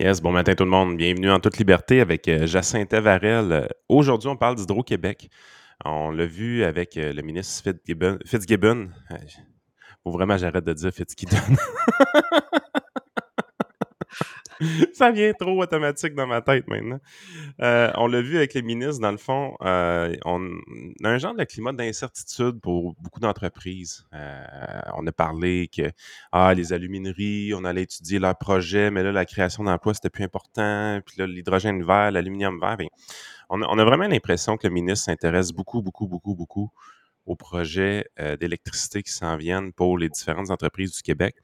Yes, 0.00 0.20
bon 0.20 0.32
matin 0.32 0.56
tout 0.56 0.64
le 0.64 0.70
monde. 0.70 0.96
Bienvenue 0.96 1.30
en 1.30 1.38
toute 1.38 1.56
liberté 1.56 2.00
avec 2.00 2.26
euh, 2.26 2.48
Jacinthe 2.48 2.94
Varel. 2.94 3.68
Aujourd'hui, 3.88 4.28
on 4.28 4.36
parle 4.36 4.56
d'Hydro-Québec. 4.56 5.30
On 5.84 6.10
l'a 6.10 6.26
vu 6.26 6.64
avec 6.64 6.96
euh, 6.96 7.12
le 7.12 7.22
ministre 7.22 7.62
Fitzgibbon. 7.62 8.18
Fitzgibbon. 8.26 8.88
Euh, 9.12 9.16
vraiment 10.04 10.36
j'arrête 10.36 10.64
de 10.64 10.72
dire 10.72 10.90
Fitzgibbon. 10.90 11.36
Ça 14.92 15.10
vient 15.10 15.32
trop 15.32 15.62
automatique 15.62 16.14
dans 16.14 16.26
ma 16.26 16.40
tête 16.40 16.68
maintenant. 16.68 17.00
Euh, 17.60 17.90
on 17.96 18.06
l'a 18.06 18.20
vu 18.20 18.36
avec 18.36 18.54
les 18.54 18.62
ministres, 18.62 19.00
dans 19.00 19.10
le 19.10 19.16
fond, 19.16 19.56
euh, 19.62 20.14
on 20.24 20.48
a 21.02 21.08
un 21.08 21.18
genre 21.18 21.34
de 21.34 21.44
climat 21.44 21.72
d'incertitude 21.72 22.60
pour 22.60 22.94
beaucoup 23.00 23.20
d'entreprises. 23.20 24.06
Euh, 24.14 24.44
on 24.96 25.06
a 25.06 25.12
parlé 25.12 25.68
que 25.68 25.90
ah, 26.32 26.54
les 26.54 26.72
alumineries, 26.72 27.52
on 27.54 27.64
allait 27.64 27.82
étudier 27.82 28.18
leurs 28.18 28.36
projets, 28.36 28.90
mais 28.90 29.02
là, 29.02 29.12
la 29.12 29.24
création 29.24 29.64
d'emplois, 29.64 29.94
c'était 29.94 30.10
plus 30.10 30.24
important. 30.24 31.00
Puis 31.04 31.16
là, 31.18 31.26
l'hydrogène 31.26 31.84
vert, 31.84 32.10
l'aluminium 32.10 32.60
vert. 32.60 32.76
ben, 32.76 32.88
on, 33.50 33.62
a, 33.62 33.66
on 33.68 33.78
a 33.78 33.84
vraiment 33.84 34.06
l'impression 34.06 34.56
que 34.56 34.66
le 34.66 34.72
ministre 34.72 35.06
s'intéresse 35.06 35.52
beaucoup, 35.52 35.82
beaucoup, 35.82 36.06
beaucoup, 36.06 36.34
beaucoup 36.34 36.70
aux 37.26 37.36
projets 37.36 38.06
euh, 38.20 38.36
d'électricité 38.36 39.02
qui 39.02 39.12
s'en 39.12 39.36
viennent 39.36 39.72
pour 39.72 39.98
les 39.98 40.08
différentes 40.08 40.50
entreprises 40.50 40.92
du 40.92 41.02
Québec. 41.02 41.36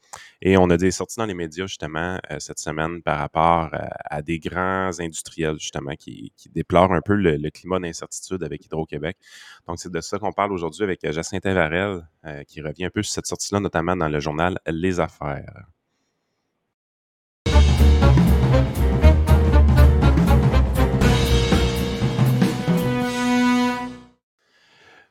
Et 0.42 0.56
on 0.56 0.68
a 0.70 0.76
des 0.76 0.90
sorties 0.90 1.16
dans 1.18 1.26
les 1.26 1.34
médias 1.34 1.66
justement 1.66 2.18
euh, 2.30 2.38
cette 2.38 2.58
semaine 2.58 3.02
par 3.02 3.18
rapport 3.18 3.70
euh, 3.72 3.86
à 4.04 4.22
des 4.22 4.38
grands 4.38 4.90
industriels 5.00 5.58
justement 5.58 5.94
qui, 5.96 6.32
qui 6.36 6.48
déplorent 6.50 6.92
un 6.92 7.00
peu 7.00 7.14
le, 7.14 7.50
climat 7.50 7.80
d'incertitude 7.80 8.42
avec 8.42 8.64
Hydro-Québec. 8.66 9.16
Donc 9.66 9.78
c'est 9.80 9.90
de 9.90 10.00
ça 10.00 10.18
qu'on 10.18 10.32
parle 10.32 10.52
aujourd'hui 10.52 10.84
avec 10.84 11.00
Jacinthe 11.10 11.46
Varel 11.46 12.06
qui 12.46 12.60
revient 12.60 12.84
un 12.84 12.90
peu 12.90 13.02
sur 13.02 13.14
cette 13.14 13.26
sortie-là, 13.26 13.60
notamment 13.60 13.96
dans 13.96 14.08
le 14.08 14.20
journal 14.20 14.58
Les 14.66 15.00
Affaires. 15.00 15.66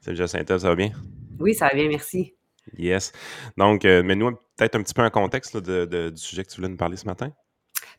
Salut 0.02 0.18
Jacinthe, 0.18 0.48
ça 0.48 0.70
va 0.70 0.76
bien? 0.76 0.92
Oui, 1.40 1.54
ça 1.54 1.68
va 1.68 1.74
bien, 1.74 1.88
merci. 1.88 2.36
Yes. 2.78 3.12
Donc, 3.58 3.84
euh, 3.86 4.04
mets-nous 4.04 4.32
peut-être 4.58 4.76
un 4.76 4.84
petit 4.84 4.94
peu 4.94 5.02
un 5.02 5.10
contexte 5.10 5.54
là, 5.56 5.62
de, 5.62 5.86
de- 5.86 6.10
du 6.10 6.22
sujet 6.22 6.44
que 6.44 6.50
tu 6.50 6.58
voulais 6.58 6.70
nous 6.70 6.78
parler 6.78 6.98
ce 6.98 7.06
matin. 7.06 7.32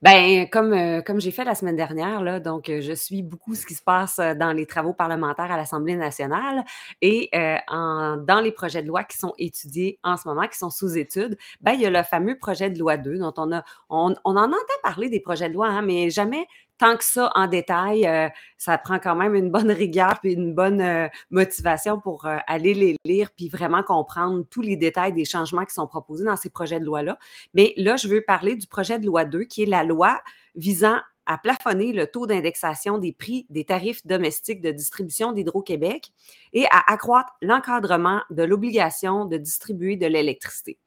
Ben, 0.02 0.48
comme, 0.48 0.72
heu, 0.72 1.02
comme 1.02 1.20
j'ai 1.20 1.30
fait 1.30 1.44
la 1.44 1.54
semaine 1.54 1.76
dernière, 1.76 2.22
là, 2.22 2.40
donc, 2.40 2.68
heu, 2.70 2.80
je 2.80 2.92
suis 2.92 3.22
beaucoup 3.22 3.54
ce 3.54 3.66
qui 3.66 3.74
se 3.74 3.82
passe, 3.82 4.16
dans 4.16 4.52
les 4.52 4.64
travaux 4.64 4.94
parlementaires 4.94 5.50
à 5.50 5.56
l'Assemblée 5.56 5.96
nationale 5.96 6.64
et 7.02 7.28
en 7.68 8.16
dans 8.16 8.40
les 8.40 8.52
projets 8.52 8.82
de 8.82 8.88
loi 8.88 9.04
qui 9.04 9.18
sont 9.18 9.34
étudiés 9.38 9.98
en 10.02 10.16
ce 10.16 10.26
moment, 10.28 10.46
qui 10.48 10.56
sont 10.58 10.70
sous 10.70 10.96
étude, 10.96 11.36
ben, 11.60 11.72
il 11.72 11.80
y 11.80 11.86
a 11.86 11.90
le 11.90 12.02
fameux 12.02 12.38
projet 12.38 12.70
de 12.70 12.78
loi 12.78 12.96
2 12.96 13.18
dont 13.18 13.34
on 13.36 13.52
a 13.52 13.62
on 13.90 14.14
on 14.24 14.36
en 14.36 14.44
entend 14.48 14.56
parler 14.82 15.10
des 15.10 15.20
projets 15.20 15.48
de 15.48 15.54
loi, 15.54 15.68
hein, 15.68 15.82
mais 15.82 16.08
jamais 16.10 16.46
tant 16.80 16.96
que 16.96 17.04
ça 17.04 17.30
en 17.34 17.46
détail. 17.46 18.06
Heu, 18.06 18.30
ça 18.56 18.78
prend 18.78 18.98
quand 18.98 19.14
même 19.14 19.34
une 19.34 19.50
bonne 19.50 19.70
rigueur 19.70 20.18
puis 20.20 20.32
une 20.32 20.54
bonne, 20.54 20.80
heu, 20.80 21.08
motivation 21.30 22.00
pour, 22.00 22.26
heu, 22.26 22.38
aller 22.46 22.74
les 22.74 22.96
lire 23.04 23.30
puis 23.36 23.48
vraiment 23.48 23.82
comprendre 23.82 24.44
tous 24.50 24.62
les 24.62 24.76
détails 24.76 25.12
des 25.12 25.24
changements 25.26 25.64
qui 25.66 25.74
sont 25.74 25.86
proposés 25.86 26.24
dans 26.24 26.36
ces 26.36 26.50
projets 26.50 26.80
de 26.80 26.84
loi-là. 26.86 27.18
Mais 27.54 27.74
là, 27.76 27.96
je 27.96 28.08
veux 28.08 28.22
parler 28.22 28.56
du 28.56 28.66
projet 28.66 28.98
de 28.98 29.06
loi 29.06 29.24
2, 29.24 29.44
qui 29.44 29.62
est 29.62 29.66
la 29.66 29.84
loi 29.84 30.20
visant 30.54 30.98
à 31.26 31.38
plafonner 31.38 31.92
le 31.92 32.06
taux 32.06 32.26
d'indexation 32.26 32.98
des 32.98 33.12
prix 33.12 33.46
des 33.50 33.64
tarifs 33.64 34.04
domestiques 34.06 34.62
de 34.62 34.70
distribution 34.72 35.32
d'Hydro-Québec 35.32 36.10
et 36.52 36.64
à 36.72 36.92
accroître 36.92 37.32
l'encadrement 37.42 38.22
de 38.30 38.42
l'obligation 38.42 39.26
de 39.26 39.36
distribuer 39.36 39.96
de 39.96 40.06
l'électricité. 40.06 40.78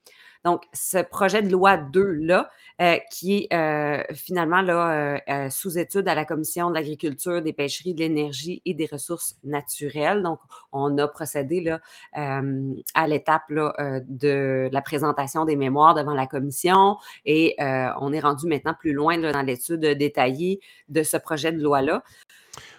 Donc, 0.43 0.63
ce 0.73 0.97
projet 0.97 1.41
de 1.41 1.49
loi 1.49 1.77
2-là, 1.77 2.49
euh, 2.81 2.97
qui 3.11 3.47
est 3.49 3.53
euh, 3.53 4.03
finalement 4.13 4.61
euh, 4.67 5.49
sous 5.49 5.77
étude 5.77 6.07
à 6.07 6.15
la 6.15 6.25
Commission 6.25 6.69
de 6.69 6.75
l'agriculture, 6.75 7.41
des 7.41 7.53
pêcheries, 7.53 7.93
de 7.93 7.99
l'énergie 7.99 8.61
et 8.65 8.73
des 8.73 8.87
ressources 8.91 9.37
naturelles. 9.43 10.21
Donc, 10.21 10.39
on 10.73 10.97
a 10.97 11.07
procédé 11.07 11.73
à 12.13 13.07
l'étape 13.07 13.43
de 13.49 14.69
la 14.71 14.81
présentation 14.81 15.45
des 15.45 15.55
mémoires 15.55 15.93
devant 15.93 16.13
la 16.13 16.27
commission 16.27 16.97
et 17.25 17.55
on 17.59 18.11
est 18.11 18.19
rendu 18.19 18.47
maintenant 18.47 18.73
plus 18.73 18.93
loin 18.93 19.17
dans 19.17 19.45
l'étude 19.45 19.79
détaillée 19.79 20.59
de 20.89 21.03
ce 21.03 21.17
projet 21.17 21.51
de 21.51 21.61
loi-là. 21.61 22.03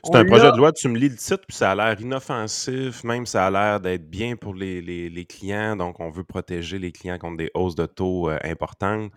C'est 0.04 0.14
un 0.14 0.24
projet 0.26 0.52
de 0.52 0.56
loi, 0.58 0.72
tu 0.72 0.88
me 0.88 0.96
lis 0.98 1.08
le 1.08 1.16
titre, 1.16 1.42
puis 1.48 1.56
ça 1.56 1.72
a 1.72 1.74
l'air 1.74 2.00
inoffensif, 2.00 3.02
même 3.04 3.26
ça 3.26 3.46
a 3.46 3.50
l'air 3.50 3.80
d'être 3.80 4.08
bien 4.08 4.36
pour 4.36 4.54
les, 4.54 4.80
les- 4.80 5.10
les 5.10 5.24
clients. 5.24 5.74
Donc, 5.76 5.98
on 6.00 6.10
veut 6.10 6.24
protéger 6.24 6.78
les 6.78 6.92
clients 6.92 7.18
contre 7.18 7.38
des 7.38 7.50
hausses 7.54 7.74
de 7.74 7.86
taux 7.86 8.28
euh, 8.30 8.38
importantes. 8.44 9.10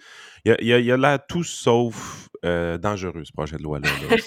Il 0.45 0.51
y 0.62 0.73
a, 0.73 0.79
il 0.79 0.85
y 0.85 0.91
a- 0.91 1.18
tout 1.19 1.44
sauf 1.44 2.29
euh, 2.45 2.78
dangereux, 2.78 3.23
ce 3.25 3.31
projet 3.31 3.57
de 3.57 3.63
loi-là. 3.63 3.90
là. 4.09 4.18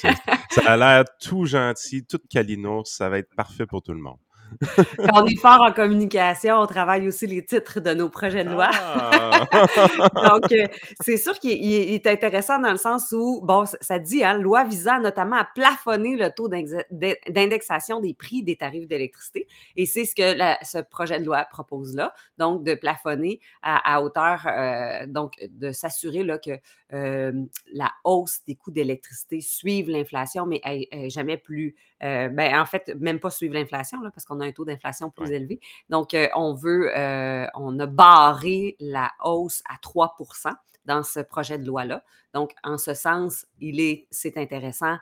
Ça 0.50 0.62
a 0.72 0.76
l'air 0.76 1.04
tout 1.20 1.46
gentil, 1.46 2.04
tout 2.04 2.20
calinours, 2.28 2.86
ça 2.86 3.08
va 3.08 3.18
être 3.18 3.34
parfait 3.34 3.66
pour 3.66 3.82
tout 3.82 3.92
le 3.92 4.00
monde. 4.00 4.18
Quand 4.99 5.22
on 5.22 5.27
est 5.27 5.37
fort 5.38 5.61
en 5.62 5.72
communication, 5.72 6.56
on 6.56 6.66
travaille 6.66 7.06
aussi 7.09 7.27
les 7.27 7.44
titres 7.44 7.81
de 7.81 7.94
nos 7.94 8.09
projets 8.09 8.44
de 8.44 8.50
loi. 8.50 8.71
Ah! 8.72 9.47
Donc, 10.31 10.53
euh, 10.53 10.66
c'est 11.00 11.16
sûr 11.16 11.38
qu'il 11.38 11.72
est, 11.72 12.06
intéressant 12.06 12.59
dans 12.59 12.72
le 12.72 12.77
sens 12.78 13.12
où, 13.12 13.41
bon, 13.43 13.65
ça- 13.81 13.99
dit, 13.99 14.25
hein, 14.25 14.39
loi 14.39 14.65
visant 14.65 15.00
notamment 15.00 15.37
à 15.37 15.44
plafonner 15.44 16.16
le 16.16 16.31
taux 16.31 16.49
d'index- 16.49 16.84
d'indexation 17.28 18.00
des 18.00 18.15
prix 18.15 18.43
des 18.43 18.56
tarifs 18.56 18.87
d'électricité. 18.89 19.47
Et 19.77 19.87
c'est 19.87 20.05
ce 20.05 20.15
que 20.15 20.37
la- 20.37 20.59
ce 20.62 20.78
projet 20.78 21.21
de 21.21 21.25
loi 21.25 21.44
propose 21.50 21.94
là. 21.94 22.12
Donc, 22.39 22.65
de 22.65 22.75
plafonner 22.75 23.41
à, 23.62 23.97
à 23.97 24.00
hauteur, 24.03 24.47
euh, 24.47 25.06
donc, 25.06 25.34
de 25.50 25.72
s'assurer 25.72 26.25
que 26.44 26.50
euh, 26.93 27.33
la 27.72 27.91
hausse 28.05 28.41
des 28.47 28.55
coûts 28.56 28.71
d'électricité 28.71 29.41
suive 29.41 29.91
l'inflation, 29.91 30.47
mais 30.47 30.60
est- 30.65 30.89
est 30.91 31.10
jamais 31.10 31.37
plus, 31.37 31.75
euh, 32.03 32.28
ben, 32.28 32.59
en 32.59 32.66
fait, 32.66 32.94
même 32.99 33.21
pas 33.21 33.31
suivre 33.31 33.55
l'inflation, 33.55 34.00
là, 34.00 34.11
parce 34.11 34.25
qu'on 34.25 34.41
a 34.41 34.47
un 34.47 34.53
taux 34.53 34.65
d'inflation 34.65 35.11
plus 35.11 35.27
Ouais. 35.27 35.37
élevé. 35.37 35.61
Donc, 35.88 36.15
euh, 36.15 36.28
on 36.34 36.55
veut, 36.55 36.97
euh, 36.97 37.47
on 37.55 37.78
a 37.78 37.87
barré 37.87 38.77
la 38.81 39.11
hausse 39.25 39.62
à 39.69 39.77
3% 39.83 40.53
dans 40.87 41.03
ce 41.03 41.21
projet 41.21 41.59
de 41.59 41.66
loi-là. 41.66 42.03
Donc, 42.33 42.53
en 42.65 42.78
ce 42.78 42.94
sens, 42.94 43.44
il 43.60 43.81
est, 43.81 44.06
c'est 44.10 44.39
intéressant 44.39 44.97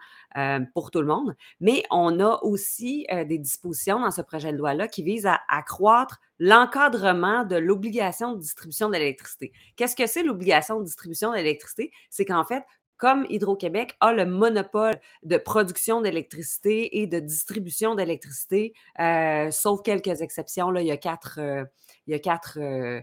pour 0.74 0.90
tout 0.90 1.00
le 1.00 1.06
monde. 1.06 1.34
Mais 1.60 1.82
on 1.90 2.20
a 2.20 2.38
aussi 2.42 3.06
des 3.26 3.38
dispositions 3.38 4.00
dans 4.00 4.10
ce 4.10 4.22
projet 4.22 4.52
de 4.52 4.56
loi-là 4.58 4.88
qui 4.88 5.02
visent 5.02 5.26
à 5.26 5.40
accroître 5.48 6.20
l'encadrement 6.38 7.44
de 7.44 7.56
l'obligation 7.56 8.32
de 8.32 8.40
distribution 8.40 8.88
d'électricité. 8.88 9.52
Qu'est-ce 9.76 9.94
que 9.96 10.06
c'est 10.06 10.22
l'obligation 10.22 10.78
de 10.80 10.84
distribution 10.84 11.32
d'électricité? 11.32 11.92
C'est 12.10 12.24
qu'en 12.24 12.44
fait, 12.44 12.64
comme 12.98 13.24
Hydro-Québec 13.30 13.96
a 14.00 14.12
le 14.12 14.26
monopole 14.26 15.00
de 15.22 15.36
production 15.38 16.02
d'électricité 16.02 17.00
et 17.00 17.06
de 17.06 17.20
distribution 17.20 17.94
d'électricité, 17.94 18.74
euh, 19.00 19.50
sauf 19.50 19.82
quelques 19.82 20.20
exceptions, 20.20 20.70
là, 20.70 20.82
il 20.82 20.88
y 20.88 20.90
a 20.90 20.96
quatre, 20.96 21.38
euh, 21.40 21.64
il 22.06 22.12
y 22.12 22.14
a 22.14 22.18
quatre 22.18 22.58
euh, 22.60 23.00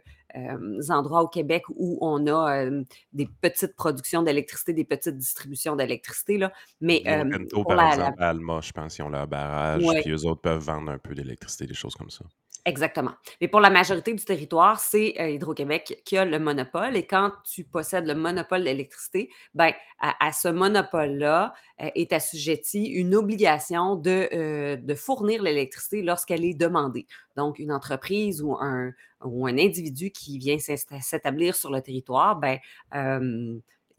endroits 0.90 1.24
au 1.24 1.28
Québec 1.30 1.64
où 1.70 1.98
on 2.02 2.28
a 2.28 2.66
des 3.14 3.30
petites 3.40 3.76
productions 3.76 4.22
d'électricité, 4.22 4.74
des 4.74 4.84
petites 4.84 5.18
distributions 5.18 5.78
d'électricité. 5.78 6.38
là. 6.38 6.52
Mais 6.82 7.04
pour 7.52 7.66
par 7.66 7.78
la, 7.78 7.90
exemple, 7.94 8.22
Alma, 8.22 8.60
je 8.62 8.72
pense, 8.74 8.98
ils 8.98 9.04
ont 9.04 9.10
leur 9.10 9.28
barrage, 9.28 9.84
ouais, 9.84 10.02
puis 10.02 10.12
eux 10.12 10.26
autres 10.26 10.42
peuvent 10.42 10.62
vendre 10.62 10.92
un 10.92 10.98
peu 10.98 11.16
d'électricité, 11.16 11.66
des 11.66 11.74
choses 11.74 11.96
comme 11.96 12.10
ça. 12.10 12.26
Exactement. 12.68 13.12
Mais 13.42 13.48
pour 13.48 13.60
la 13.60 13.70
majorité 13.70 14.12
du 14.16 14.26
territoire, 14.26 14.80
c'est 14.80 15.14
euh, 15.20 15.30
Hydro-Québec 15.30 16.02
qui 16.04 16.18
a 16.18 16.26
le 16.26 16.40
monopole. 16.40 16.98
Et 16.98 17.06
quand 17.06 17.32
tu 17.44 17.64
possèdes 17.64 18.08
le 18.08 18.16
monopole 18.16 18.62
de 18.62 18.66
l'électricité, 18.66 19.30
ben, 19.54 19.72
à, 20.00 20.32
ce 20.32 20.48
monopole-là 20.48 21.54
euh, 21.84 21.90
est 21.94 22.12
assujetti 22.12 22.86
une 22.86 23.14
obligation 23.14 23.96
de, 23.96 24.30
euh, 24.34 24.78
de 24.78 24.96
fournir 24.96 25.44
l'électricité 25.44 26.02
lorsqu'elle 26.02 26.44
est 26.44 26.56
demandée. 26.56 27.06
Donc, 27.38 27.60
une 27.60 27.72
entreprise 27.72 28.42
ou 28.42 28.56
un, 28.56 28.92
ou 29.24 29.46
un 29.46 29.60
individu 29.60 30.10
qui 30.10 30.40
vient 30.40 30.58
s'établir 30.58 31.56
sur 31.56 31.70
le 31.70 31.82
territoire, 31.82 32.38
ben, 32.38 32.58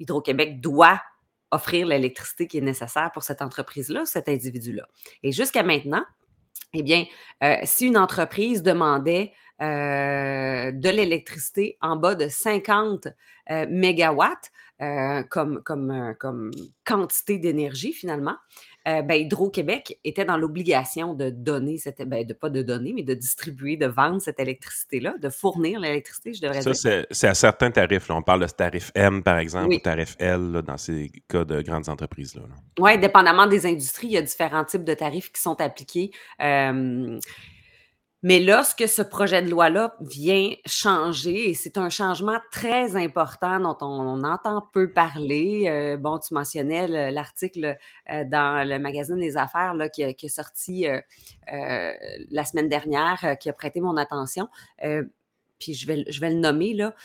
Hydro-Québec 0.00 0.60
doit 0.60 1.00
offrir 1.52 1.87
l'électricité 1.87 2.49
qui 2.49 2.58
est 2.58 2.62
nécessaire 2.62 3.12
pour 3.12 3.23
cette 3.23 3.43
entreprise-là, 3.43 4.05
cet 4.06 4.29
individu-là. 4.29 4.88
Et 5.23 5.31
jusqu'à 5.31 5.62
maintenant, 5.62 6.05
eh 6.73 6.82
bien, 6.82 7.05
euh, 7.43 7.56
si 7.64 7.87
une 7.87 7.99
entreprise 7.99 8.62
demandait 8.62 9.32
euh, 9.62 10.70
de 10.73 10.88
l'électricité 10.91 11.79
en 11.81 11.97
bas 11.97 12.14
de 12.14 12.29
50 12.29 13.08
euh, 13.50 13.67
mégawatts 13.70 14.50
euh, 14.82 15.23
comme, 15.23 15.62
comme, 15.62 15.90
euh, 15.90 16.14
comme 16.19 16.50
quantité 16.84 17.38
d'énergie 17.38 17.93
finalement, 17.93 18.37
euh, 18.87 19.02
ben, 19.02 19.14
Hydro-Québec 19.14 19.99
était 20.05 20.25
dans 20.25 20.37
l'obligation 20.37 21.14
de 21.14 21.31
donner 21.31 21.76
cette, 21.78 22.02
ben, 22.02 22.25
de 22.25 22.32
pas 22.32 22.50
de 22.50 22.62
donner, 22.62 22.93
mais 22.93 23.02
de 23.02 23.14
distribuer, 23.14 23.76
de 23.76 23.87
vendre 23.87 24.20
cette 24.20 24.38
électricité-là, 24.38 25.14
de 25.20 25.28
fournir 25.28 25.81
l'électricité, 25.81 26.34
je 26.34 26.43
devrais 26.43 26.62
Ça, 26.62 26.70
dire. 26.70 26.81
c'est 26.81 27.06
c'est 27.11 27.26
à 27.26 27.34
certains 27.34 27.70
tarifs. 27.70 28.08
Là. 28.08 28.17
On 28.17 28.23
parle 28.23 28.43
de 28.43 28.46
ce 28.46 28.55
tarif 28.55 28.93
M, 28.94 29.23
par 29.23 29.38
exemple, 29.38 29.75
ou 29.75 29.78
tarif 29.78 30.14
L, 30.20 30.52
là, 30.52 30.62
dans 30.62 30.76
ces 30.76 31.11
cas 31.29 31.44
de 31.44 31.62
grandes 31.62 31.88
entreprises-là. 31.88 32.43
là. 32.43 32.55
Oui, 32.79 32.99
dépendamment 32.99 33.46
des 33.46 33.67
industries, 33.67 34.06
il 34.08 34.12
y 34.12 34.19
a 34.19 34.22
différents 34.22 34.64
types 34.64 34.84
de 34.84 34.94
tarifs 34.94 35.32
qui 35.32 35.40
sont 35.40 35.61
appliqués. 35.61 36.12
Euh, 36.40 37.19
Mais 38.26 38.40
lorsque 38.40 38.88
ce 38.88 39.02
projet 39.02 39.40
de 39.40 39.49
loi-là 39.49 39.94
vient 40.00 40.50
changer, 40.67 41.50
et 41.50 41.55
c'est 41.55 41.78
un 41.78 41.90
changement 41.90 42.40
très 42.50 42.96
important 42.96 43.61
dont 43.61 43.76
on, 43.82 44.25
entend 44.25 44.69
peu 44.73 44.90
parler, 44.90 45.67
euh, 45.69 45.96
bon, 45.96 46.19
tu 46.19 46.34
mentionnais 46.34 47.12
l'article 47.12 47.76
euh, 48.11 48.25
dans 48.25 48.69
le 48.69 48.81
magazine 48.81 49.20
des 49.20 49.37
affaires 49.37 49.75
là, 49.75 49.88
qui, 49.88 50.02
est 50.02 50.28
sorti 50.28 50.88
euh, 50.88 51.00
la 52.32 52.44
semaine 52.44 52.69
dernière, 52.69 53.37
qui 53.38 53.49
a 53.49 53.52
prêté 53.52 53.81
mon 53.81 53.96
attention. 53.96 54.49
puis 55.61 55.75
je 55.75 55.87
vais, 55.87 56.05
je 56.08 56.20
vais 56.20 56.31
le 56.31 56.40
nommer, 56.40 56.75
là. 56.75 56.96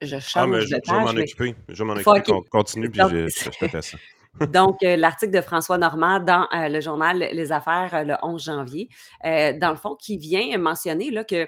Je 0.00 0.18
change 0.18 0.42
ah, 0.42 0.46
mais 0.46 0.60
je, 0.62 0.68
je 0.68 0.90
vais 0.90 1.00
m'en 1.00 1.20
occuper. 1.20 1.54
Je 1.68 1.84
vais 1.84 1.84
m'en 1.84 2.00
occuper. 2.00 2.32
Continue, 2.50 2.88
puis 2.88 3.02
je, 3.10 3.28
je, 3.28 3.50
te 3.50 3.68
fais 3.68 3.82
ça. 3.82 3.98
Donc, 4.40 4.82
euh, 4.82 4.96
l'article 4.96 5.32
de 5.32 5.40
François 5.40 5.78
Normand 5.78 6.20
dans 6.20 6.46
euh, 6.52 6.68
le 6.68 6.80
journal 6.80 7.18
Les 7.18 7.52
Affaires 7.52 7.94
euh, 7.94 8.02
le 8.04 8.14
11 8.22 8.42
janvier, 8.42 8.88
dans 9.24 9.70
le 9.70 9.76
fond, 9.76 9.96
qui 9.96 10.18
vient 10.18 10.56
mentionner 10.58 11.10
là, 11.10 11.24
que 11.24 11.46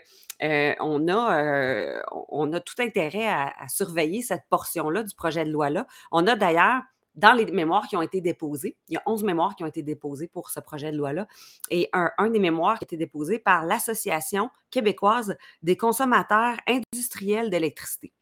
on, 0.80 1.08
a, 1.08 2.60
tout 2.60 2.74
intérêt 2.78 3.28
à, 3.28 3.68
surveiller 3.68 4.22
cette 4.22 4.44
portion-là 4.48 5.02
du 5.02 5.14
projet 5.14 5.44
de 5.44 5.50
loi-là. 5.50 5.86
On 6.12 6.26
a 6.26 6.34
d'ailleurs 6.34 6.82
dans 7.14 7.32
les 7.32 7.46
mémoires 7.46 7.88
qui 7.88 7.96
ont 7.96 8.02
été 8.02 8.20
déposées, 8.20 8.76
il 8.88 8.94
y 8.94 8.96
a 8.96 9.02
11 9.04 9.24
mémoires 9.24 9.56
qui 9.56 9.64
ont 9.64 9.66
été 9.66 9.82
déposées 9.82 10.28
pour 10.28 10.50
ce 10.50 10.60
projet 10.60 10.92
de 10.92 10.96
loi-là, 10.96 11.26
et 11.70 11.90
un, 11.92 12.10
un, 12.16 12.30
des 12.30 12.38
mémoires 12.38 12.78
qui 12.78 12.84
a 12.84 12.86
été 12.86 12.96
déposé 12.96 13.40
par 13.40 13.66
l'Association 13.66 14.50
québécoise 14.70 15.36
des 15.62 15.76
consommateurs 15.76 16.56
industriels 16.68 17.50
d'électricité. 17.50 18.12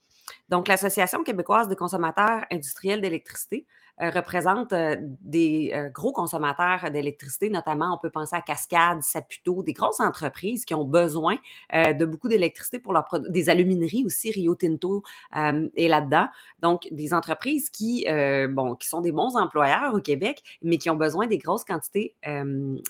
Donc, 0.48 0.68
l'Association 0.68 1.22
québécoise 1.22 1.68
des 1.68 1.76
consommateurs 1.76 2.44
industriels 2.50 3.00
d'électricité 3.00 3.66
euh, 4.02 4.10
représente 4.10 4.74
euh, 4.74 4.94
des 5.00 5.72
euh, 5.74 5.88
gros 5.88 6.12
consommateurs 6.12 6.90
d'électricité, 6.90 7.48
notamment 7.48 7.94
on 7.94 7.98
peut 7.98 8.10
penser 8.10 8.36
à 8.36 8.42
Cascade, 8.42 9.02
Saputo, 9.02 9.62
des 9.62 9.72
grosses 9.72 10.00
entreprises 10.00 10.66
qui 10.66 10.74
ont 10.74 10.84
besoin 10.84 11.36
de 11.72 12.04
beaucoup 12.04 12.28
d'électricité 12.28 12.78
pour 12.78 12.92
leur 12.92 13.06
des 13.28 13.48
alumineries 13.48 14.04
aussi, 14.04 14.30
Rio 14.30 14.54
Tinto 14.54 15.02
est 15.32 15.88
là-dedans. 15.88 16.28
Donc, 16.60 16.88
des 16.90 17.14
entreprises 17.14 17.70
qui, 17.70 18.06
bon, 18.50 18.74
qui 18.74 18.88
sont 18.88 19.00
des 19.00 19.12
bons 19.12 19.36
employeurs 19.36 19.94
au 19.94 20.00
Québec, 20.00 20.42
mais 20.62 20.78
qui 20.78 20.90
ont 20.90 20.96
besoin 20.96 21.26
des 21.26 21.38
grosses 21.38 21.64
quantités 21.64 22.14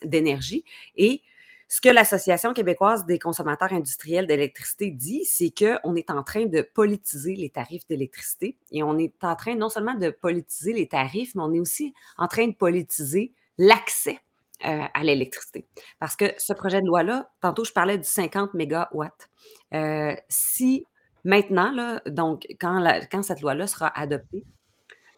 d'énergie. 0.03 0.65
Et 0.97 1.23
ce 1.69 1.81
que 1.81 1.89
l'Association 1.89 2.53
québécoise 2.53 3.07
des 3.07 3.19
consommateurs 3.19 3.73
industriels 3.73 4.27
d'électricité 4.27 4.91
dit, 4.91 5.25
c'est 5.25 5.51
qu'on 5.51 5.97
est 5.97 6.11
en 6.11 6.23
train 6.23 6.47
de 6.47 6.63
politiser 6.63 7.35
les 7.35 7.51
tarifs 7.51 7.87
d'électricité 7.89 8.57
et 8.71 8.85
on 8.85 8.97
est 8.99 9.13
en 9.23 9.35
train 9.35 9.57
non 9.57 9.69
seulement 9.69 9.95
de 9.95 10.11
politiser 10.11 10.73
les 10.73 10.87
tarifs, 10.87 11.35
mais 11.35 11.43
on 11.43 11.53
est 11.53 11.61
aussi 11.61 11.93
en 12.19 12.29
train 12.29 12.47
de 12.47 12.55
politiser 12.55 13.33
l'accès 13.59 14.21
euh, 14.65 14.85
à 14.95 15.03
l'électricité. 15.03 15.67
Parce 15.99 16.15
que 16.15 16.27
ce 16.39 16.53
projet 16.53 16.81
de 16.81 16.87
loi-là, 16.87 17.31
tantôt 17.41 17.65
je 17.65 17.73
parlais 17.73 17.99
du 17.99 18.05
50 18.05 18.55
mégawatts. 18.55 19.29
Euh, 19.75 20.15
si 20.29 20.87
maintenant, 21.25 22.01
donc 22.07 22.47
quand, 22.61 22.83
quand 23.11 23.23
cette 23.25 23.41
loi-là 23.41 23.67
sera 23.67 23.89
adoptée, 23.99 24.45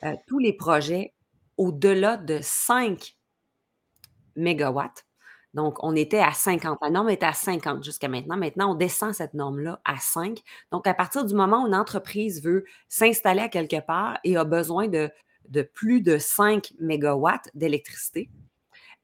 euh, 0.04 0.14
tous 0.26 0.38
les 0.38 0.54
projets 0.54 1.12
au-delà 1.58 2.16
de 2.16 2.38
5 2.40 3.16
mégawatts 4.34 5.07
donc, 5.54 5.82
on 5.82 5.96
était 5.96 6.20
à 6.20 6.32
50. 6.32 6.78
La 6.82 6.90
norme 6.90 7.10
était 7.10 7.26
à 7.26 7.32
50 7.32 7.82
jusqu'à 7.82 8.08
maintenant. 8.08 8.36
Maintenant, 8.36 8.72
on 8.72 8.74
descend 8.74 9.14
cette 9.14 9.34
norme-là 9.34 9.80
à 9.84 9.96
5. 9.98 10.38
Donc, 10.70 10.86
à 10.86 10.94
partir 10.94 11.24
du 11.24 11.34
moment 11.34 11.64
où 11.64 11.66
une 11.66 11.74
entreprise 11.74 12.42
veut 12.42 12.64
s'installer 12.88 13.40
à 13.40 13.48
quelque 13.48 13.80
part 13.80 14.18
et 14.24 14.36
a 14.36 14.44
besoin 14.44 14.88
de, 14.88 15.10
plus 15.74 16.02
de 16.02 16.18
5 16.18 16.72
mégawatts 16.80 17.48
d'électricité, 17.54 18.28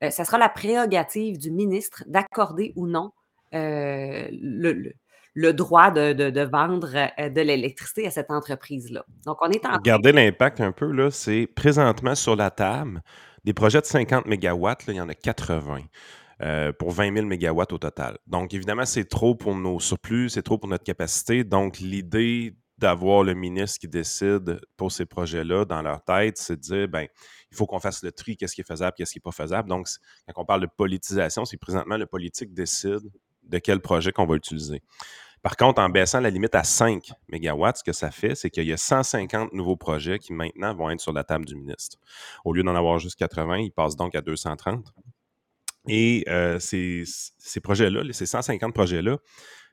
euh, 0.03 0.11
ça 0.11 0.25
sera 0.25 0.37
la 0.37 0.51
prérogative 0.51 1.39
du 1.39 1.51
ministre 1.51 2.05
d'accorder 2.07 2.73
ou 2.77 2.87
non 2.87 3.13
euh, 3.55 4.29
le, 4.31 5.53
droit 5.53 5.91
de, 5.91 6.45
vendre 6.45 6.91
euh, 6.95 7.29
de 7.31 7.41
l'électricité 7.41 8.07
à 8.07 8.11
cette 8.11 8.31
entreprise-là. 8.31 9.07
Donc, 9.25 9.39
on 9.41 9.49
est 9.49 9.65
en 9.65 9.77
Regardez 9.77 10.13
l'impact 10.13 10.61
un 10.61 10.73
peu, 10.73 10.93
là, 10.93 11.11
c'est 11.11 11.47
présentement 11.47 12.15
sur 12.15 12.37
la 12.37 12.51
table, 12.51 13.01
des 13.45 13.55
projets 13.55 13.81
de 13.81 13.87
50 13.87 14.27
mégawatts, 14.27 14.85
il 14.89 14.97
y 14.97 15.01
en 15.01 15.09
a 15.09 15.15
80. 15.15 15.79
Euh, 16.45 16.73
pour 16.73 16.91
20 16.91 17.15
000 17.15 17.27
mégawatts 17.27 17.73
au 17.73 17.79
total. 17.79 18.19
Donc, 18.27 18.53
évidemment, 18.53 18.85
c'est 18.85 19.09
trop 19.09 19.35
pour 19.35 19.57
nos 19.57 19.81
surplus, 19.81 20.29
c'est 20.29 20.43
trop 20.43 20.59
pour 20.59 20.69
notre 20.69 20.85
capacité. 20.85 21.43
Donc, 21.43 21.79
l'idée 21.79 22.55
d'avoir 22.77 23.23
le 23.23 23.33
ministre 23.33 23.79
qui 23.79 23.89
décide 23.89 24.61
pour 24.77 24.93
ces 24.93 25.07
projets-là 25.07 25.65
dans 25.65 25.81
leur 25.81 26.05
tête, 26.05 26.37
c'est 26.37 26.57
de 26.57 26.61
dire, 26.61 26.89
ben, 26.89 27.07
il 27.51 27.57
faut 27.57 27.65
qu'on 27.65 27.79
fasse 27.79 28.03
le 28.03 28.13
tri, 28.13 28.37
qu'est-ce 28.37 28.55
qui 28.55 28.61
est 28.61 28.67
faisable, 28.67 28.95
qu'est-ce 28.95 29.13
qui 29.13 29.21
n'est 29.21 29.23
pas 29.23 29.33
faisable. 29.33 29.71
Donc, 29.71 29.89
quand 30.27 30.43
on 30.43 30.45
parle 30.45 30.61
de 30.61 30.67
politisation, 30.67 31.47
c'est 31.47 31.57
présentement 31.57 31.97
le 31.97 32.05
politique 32.05 32.53
décide 32.53 33.11
de 33.45 33.59
quel 33.59 33.81
projet 33.81 34.13
qu'on 34.13 34.27
va 34.27 34.35
utiliser. 34.35 34.83
Par 35.43 35.57
contre, 35.57 35.81
en 35.81 35.89
baissant 35.89 36.21
la 36.21 36.29
limite 36.29 36.55
à 36.55 36.65
5 36.65 37.11
mégawatts, 37.29 37.79
ce 37.79 37.85
que 37.85 37.93
ça 37.93 38.11
fait, 38.11 38.35
c'est 38.35 38.51
qu'il 38.51 38.67
y 38.67 38.73
a 38.73 38.77
150 38.77 39.55
nouveaux 39.55 39.77
projets 39.77 40.19
qui 40.19 40.35
maintenant 40.35 40.75
vont 40.75 40.91
être 40.91 41.01
sur 41.01 41.13
la 41.15 41.25
table 41.25 41.47
du 41.47 41.55
ministre. 41.55 41.97
Au 42.45 42.53
lieu 42.53 42.63
d'en 42.63 42.75
avoir 42.75 42.99
juste 42.99 43.17
80, 43.17 43.59
ils 43.59 43.71
passent 43.71 43.97
donc 43.97 44.15
à 44.15 44.21
230. 44.21 44.93
Et 45.89 46.25
euh, 46.29 46.59
ces, 46.59 47.05
projets-là, 47.63 48.03
ces 48.13 48.27
150 48.27 48.73
projets-là, 48.73 49.19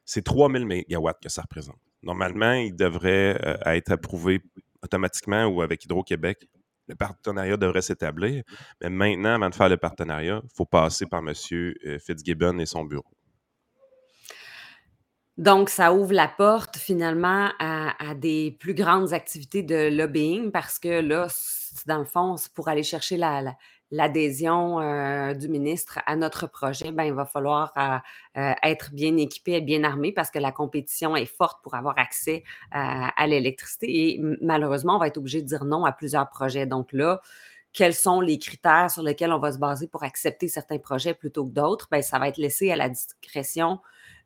c'est 0.05 0.23
3000 0.23 0.65
mégawatts 0.65 1.21
que 1.21 1.29
ça 1.29 1.41
représente. 1.41 1.79
Normalement, 2.03 2.53
ils 2.53 2.75
devraient 2.75 3.39
euh, 3.45 3.57
être 3.65 3.91
approuvés 3.91 4.41
automatiquement 4.83 5.45
ou 5.45 5.61
avec 5.61 5.85
Hydro-Québec. 5.85 6.47
Le 6.87 6.95
partenariat 6.95 7.55
devrait 7.55 7.83
s'établir. 7.83 8.43
Mais 8.81 8.89
maintenant, 8.89 9.35
avant 9.35 9.49
de 9.49 9.55
faire 9.55 9.69
le 9.69 9.77
partenariat, 9.77 10.41
il 10.43 10.49
faut 10.55 10.65
passer 10.65 11.05
par 11.05 11.19
M. 11.19 11.33
Euh, 11.53 11.99
Fitzgibbon 11.99 12.57
et 12.59 12.65
son 12.65 12.83
bureau. 12.83 13.05
Donc, 15.37 15.69
ça 15.69 15.93
ouvre 15.93 16.13
la 16.13 16.27
porte 16.27 16.77
finalement 16.77 17.49
à, 17.57 18.13
des 18.15 18.57
plus 18.59 18.73
grandes 18.73 19.13
activités 19.13 19.63
de 19.63 19.89
lobbying 19.89 20.51
parce 20.51 20.77
que 20.77 20.99
là, 21.01 21.27
dans 21.85 21.99
le 21.99 22.05
fond, 22.05 22.35
pour 22.53 22.67
aller 22.67 22.83
chercher 22.83 23.15
la, 23.15 23.55
l'adhésion 23.91 24.79
euh, 24.79 25.33
du 25.33 25.49
ministre 25.49 25.99
à 26.05 26.15
notre 26.15 26.47
projet, 26.47 26.91
ben, 26.91 27.03
il 27.03 27.13
va 27.13 27.25
falloir 27.25 27.73
euh, 27.77 27.97
euh, 28.37 28.53
être 28.63 28.93
bien 28.93 29.17
équipé 29.17 29.53
et 29.53 29.61
bien 29.61 29.83
armé 29.83 30.11
parce 30.13 30.31
que 30.31 30.39
la 30.39 30.51
compétition 30.51 31.15
est 31.15 31.25
forte 31.25 31.61
pour 31.61 31.75
avoir 31.75 31.97
accès 31.97 32.43
à 32.71 33.27
l'électricité 33.27 34.13
et 34.13 34.21
malheureusement, 34.41 34.95
on 34.95 34.99
va 34.99 35.07
être 35.07 35.17
obligé 35.17 35.41
de 35.41 35.47
dire 35.47 35.65
non 35.65 35.85
à 35.85 35.91
plusieurs 35.91 36.29
projets. 36.29 36.65
Donc 36.65 36.93
là, 36.93 37.21
quels 37.73 37.93
sont 37.93 38.21
les 38.21 38.39
critères 38.39 38.89
sur 38.89 39.03
lesquels 39.03 39.31
on 39.31 39.39
va 39.39 39.51
se 39.51 39.57
baser 39.57 39.87
pour 39.87 40.03
accepter 40.03 40.47
certains 40.47 40.77
projets 40.77 41.13
plutôt 41.13 41.45
que 41.45 41.51
d'autres? 41.51 41.87
Ben, 41.91 42.01
ça 42.01 42.19
va 42.19 42.29
être 42.29 42.37
laissé 42.37 42.71
à 42.71 42.75
la 42.75 42.89
discrétion 42.89 43.79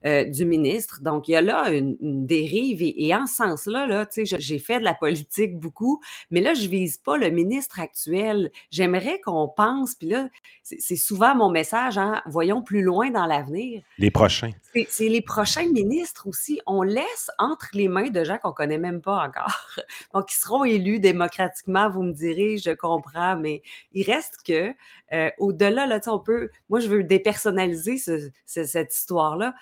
euh, 0.06 0.24
du 0.24 0.46
ministre. 0.46 1.02
Donc, 1.02 1.28
il 1.28 1.32
y 1.32 1.36
a 1.36 1.42
là 1.42 1.72
une, 1.72 1.98
dérive 2.28 2.80
et, 2.82 3.16
en 3.16 3.26
ce 3.26 3.38
sens-là, 3.38 3.88
là, 3.88 4.08
j'ai 4.16 4.60
fait 4.60 4.78
de 4.78 4.84
la 4.84 4.94
politique 4.94 5.58
beaucoup, 5.58 6.00
mais 6.30 6.42
là, 6.42 6.54
je 6.54 6.66
ne 6.66 6.68
vise 6.68 6.98
pas 6.98 7.18
le 7.18 7.32
ministre 7.32 7.80
actuel. 7.80 8.52
J'aimerais 8.70 9.20
qu'on 9.22 9.48
pense, 9.48 9.96
puis 9.96 10.10
là, 10.10 10.30
c'est 10.62 10.96
souvent 10.96 11.36
mon 11.36 11.50
message, 11.50 11.98
hein, 11.98 12.22
voyons 12.28 12.62
plus 12.62 12.84
loin 12.84 13.10
dans 13.10 13.26
l'avenir. 13.26 13.82
Les 13.98 14.12
prochains. 14.12 14.52
C'est 14.90 15.10
les 15.10 15.22
prochains 15.22 15.70
ministres 15.70 16.28
aussi. 16.28 16.62
On 16.68 16.84
laisse 16.84 17.32
entre 17.40 17.70
les 17.74 17.88
mains 17.88 18.10
de 18.10 18.24
gens 18.24 18.38
qu'on 18.38 18.50
ne 18.50 18.54
connaît 18.54 18.78
même 18.78 19.02
pas 19.02 19.26
encore. 19.26 19.60
Donc, 20.14 20.32
ils 20.32 20.38
seront 20.38 20.66
élus 20.66 21.00
démocratiquement, 21.00 21.90
vous 21.90 22.04
me 22.04 22.14
direz, 22.14 22.58
je 22.58 22.72
comprends, 22.72 23.38
mais 23.38 23.64
il 23.94 24.04
reste 24.04 24.38
que, 24.46 24.72
euh, 25.14 25.32
au-delà, 25.40 25.88
là, 25.88 26.00
on 26.08 26.20
peut, 26.20 26.52
moi, 26.70 26.80
je 26.80 26.90
veux 26.90 27.04
dépersonnaliser 27.04 27.98
cette 28.46 28.94
histoire-là 28.96 29.56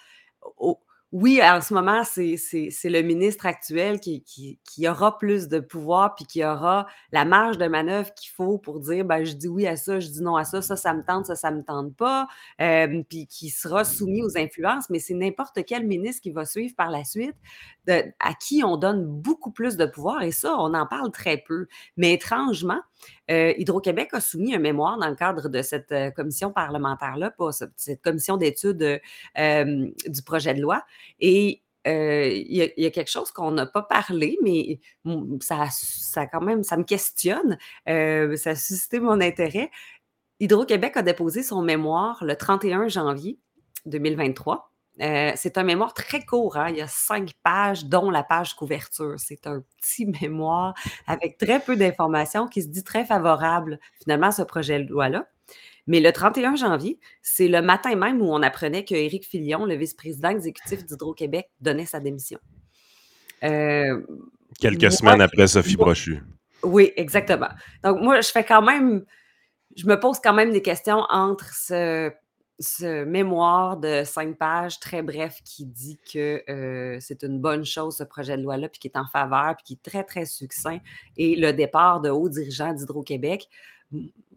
oui, 1.13 1.39
en 1.43 1.62
ce 1.62 1.75
moment, 1.75 2.03
c'est 2.03 2.39
le 2.85 3.01
ministre 3.03 3.45
actuel 3.45 4.00
qui, 4.00 4.57
aura 4.88 5.19
plus 5.19 5.47
de 5.47 5.59
pouvoir 5.59 6.15
puis 6.15 6.25
qui 6.25 6.43
aura 6.43 6.88
la 7.12 7.23
marge 7.23 7.59
de 7.59 7.67
manœuvre 7.67 8.12
qu'il 8.15 8.31
faut 8.31 8.57
pour 8.57 8.79
dire 8.79 9.05
ben, 9.05 9.23
je 9.23 9.33
dis 9.33 9.47
oui 9.47 9.67
à 9.67 9.75
ça, 9.75 10.00
je 10.00 10.07
dis 10.07 10.23
non 10.23 10.35
à 10.35 10.43
ça, 10.43 10.63
ça, 10.63 10.75
ça 10.75 10.91
me 10.95 11.03
tente, 11.05 11.27
ça, 11.27 11.35
ça 11.35 11.51
me 11.51 11.63
tente 11.63 11.95
pas, 11.95 12.27
euh, 12.62 13.03
puis 13.07 13.27
qui 13.27 13.51
sera 13.51 13.83
soumis 13.83 14.23
aux 14.23 14.39
influences, 14.39 14.89
mais 14.89 14.97
c'est 14.97 15.13
n'importe 15.13 15.63
quel 15.67 15.85
ministre 15.85 16.23
qui 16.23 16.31
va 16.31 16.45
suivre 16.45 16.73
par 16.75 16.89
la 16.89 17.03
suite, 17.03 17.35
à 17.88 18.33
qui 18.33 18.63
on 18.63 18.75
donne 18.75 19.05
beaucoup 19.05 19.51
plus 19.51 19.77
de 19.77 19.85
pouvoir, 19.85 20.23
et 20.23 20.31
ça, 20.31 20.55
on 20.57 20.73
en 20.73 20.88
parle 20.88 21.12
très 21.12 21.38
peu. 21.38 21.67
Mais 21.95 22.13
étrangement, 22.13 22.81
euh, 23.31 23.53
Hydro-Québec 23.57 24.10
a 24.13 24.22
soumis 24.22 24.55
un 24.55 24.60
mémoire 24.60 24.98
dans 24.98 25.10
le 25.10 25.15
cadre 25.15 25.50
de 25.50 25.62
cette 25.62 25.91
euh, 25.91 26.12
commission 26.12 26.51
parlementaire-là, 26.51 27.33
cette 27.77 28.01
commission 28.01 28.38
d'études 28.38 29.00
euh, 29.38 29.88
du 30.07 30.22
projet 30.24 30.53
de 30.53 30.62
loi. 30.62 30.83
Et 31.19 31.62
il 31.86 32.72
y, 32.77 32.86
a 32.86 32.91
quelque 32.91 33.12
chose 33.12 33.31
qu'on 33.31 33.51
n'a 33.51 33.65
pas 33.65 33.81
parlé, 33.81 34.38
mais 34.41 34.79
ça, 35.41 35.67
ça 35.69 36.25
quand 36.27 36.39
même, 36.39 36.63
ça 36.63 36.77
me 36.77 36.86
questionne, 36.86 37.57
ça 37.86 38.51
a 38.51 38.55
suscité 38.55 39.01
mon 39.01 39.19
intérêt. 39.19 39.69
Hydro-Québec 40.39 40.95
a 40.95 41.01
déposé 41.01 41.43
son 41.43 41.62
mémoire 41.62 42.24
le 42.24 42.38
31 42.38 42.88
janvier 42.88 43.38
2023. 43.86 44.72
Euh, 45.01 45.31
c'est 45.35 45.57
un 45.57 45.63
mémoire 45.63 45.93
très 45.95 46.23
court, 46.23 46.55
hein. 46.55 46.69
il 46.69 46.77
y 46.77 46.81
a 46.81 46.88
cinq 46.88 47.31
pages, 47.43 47.85
dont 47.85 48.12
la 48.12 48.21
page 48.21 48.53
couverture. 48.53 49.15
C'est 49.17 49.47
un 49.47 49.63
petit 49.81 50.05
mémoire 50.21 50.75
avec 51.07 51.38
très 51.38 51.59
peu 51.59 51.75
d'informations 51.75 52.47
qui 52.47 52.62
se 52.62 52.67
dit 52.67 52.83
très 52.83 53.05
favorable 53.05 53.79
finalement 54.01 54.27
à 54.27 54.31
ce 54.31 54.43
projet 54.43 54.83
de 54.83 54.89
loi-là. 54.89 55.27
Mais 55.88 56.00
le 56.00 56.12
31 56.12 56.55
janvier, 56.55 57.00
c'est 57.21 57.47
le 57.47 57.62
matin 57.62 57.95
même 57.95 58.21
où 58.21 58.31
on 58.33 58.41
apprenait 58.41 58.85
que 58.85 58.95
Éric 58.95 59.25
Filion, 59.25 59.65
le 59.65 59.75
vice-président 59.75 60.29
exécutif 60.29 60.85
d'Hydro-Québec, 60.85 61.50
donnait 61.59 61.85
sa 61.85 62.00
démission. 62.00 62.39
Euh, 63.43 64.01
Quelques 64.59 64.91
semaines 64.91 65.21
après 65.21 65.47
Sophie 65.47 65.75
Brochu. 65.75 66.21
Oui, 66.63 66.93
exactement. 66.95 67.50
Donc, 67.83 68.00
moi, 68.00 68.21
je 68.21 68.29
fais 68.29 68.45
quand 68.45 68.62
même, 68.62 69.03
je 69.75 69.85
me 69.85 70.00
pose 70.00 70.19
quand 70.23 70.33
même 70.33 70.53
des 70.53 70.62
questions 70.62 71.05
entre 71.09 71.53
ce, 71.53 72.12
mémoire 73.05 73.77
de 73.77 74.03
cinq 74.03 74.38
pages 74.38 74.79
très 74.79 75.01
bref 75.01 75.41
qui 75.43 75.65
dit 75.65 76.00
que 76.12 76.43
c'est 77.00 77.24
une 77.24 77.39
bonne 77.39 77.65
chose, 77.65 77.98
ce 77.98 78.03
projet 78.03 78.38
de 78.38 78.43
loi-là, 78.43 78.69
puis 78.69 78.79
qui 78.79 78.88
est 78.88 78.98
en 78.98 79.07
faveur, 79.07 79.55
puis 79.57 79.63
qui 79.63 79.74
est 79.74 79.91
très, 79.91 80.03
très 80.03 80.25
succinct, 80.25 80.79
et 81.17 81.36
le 81.36 81.51
départ 81.51 82.01
de 82.01 82.10
hauts 82.10 82.29
dirigeants 82.29 82.74
d'Hydro-Québec 82.74 83.50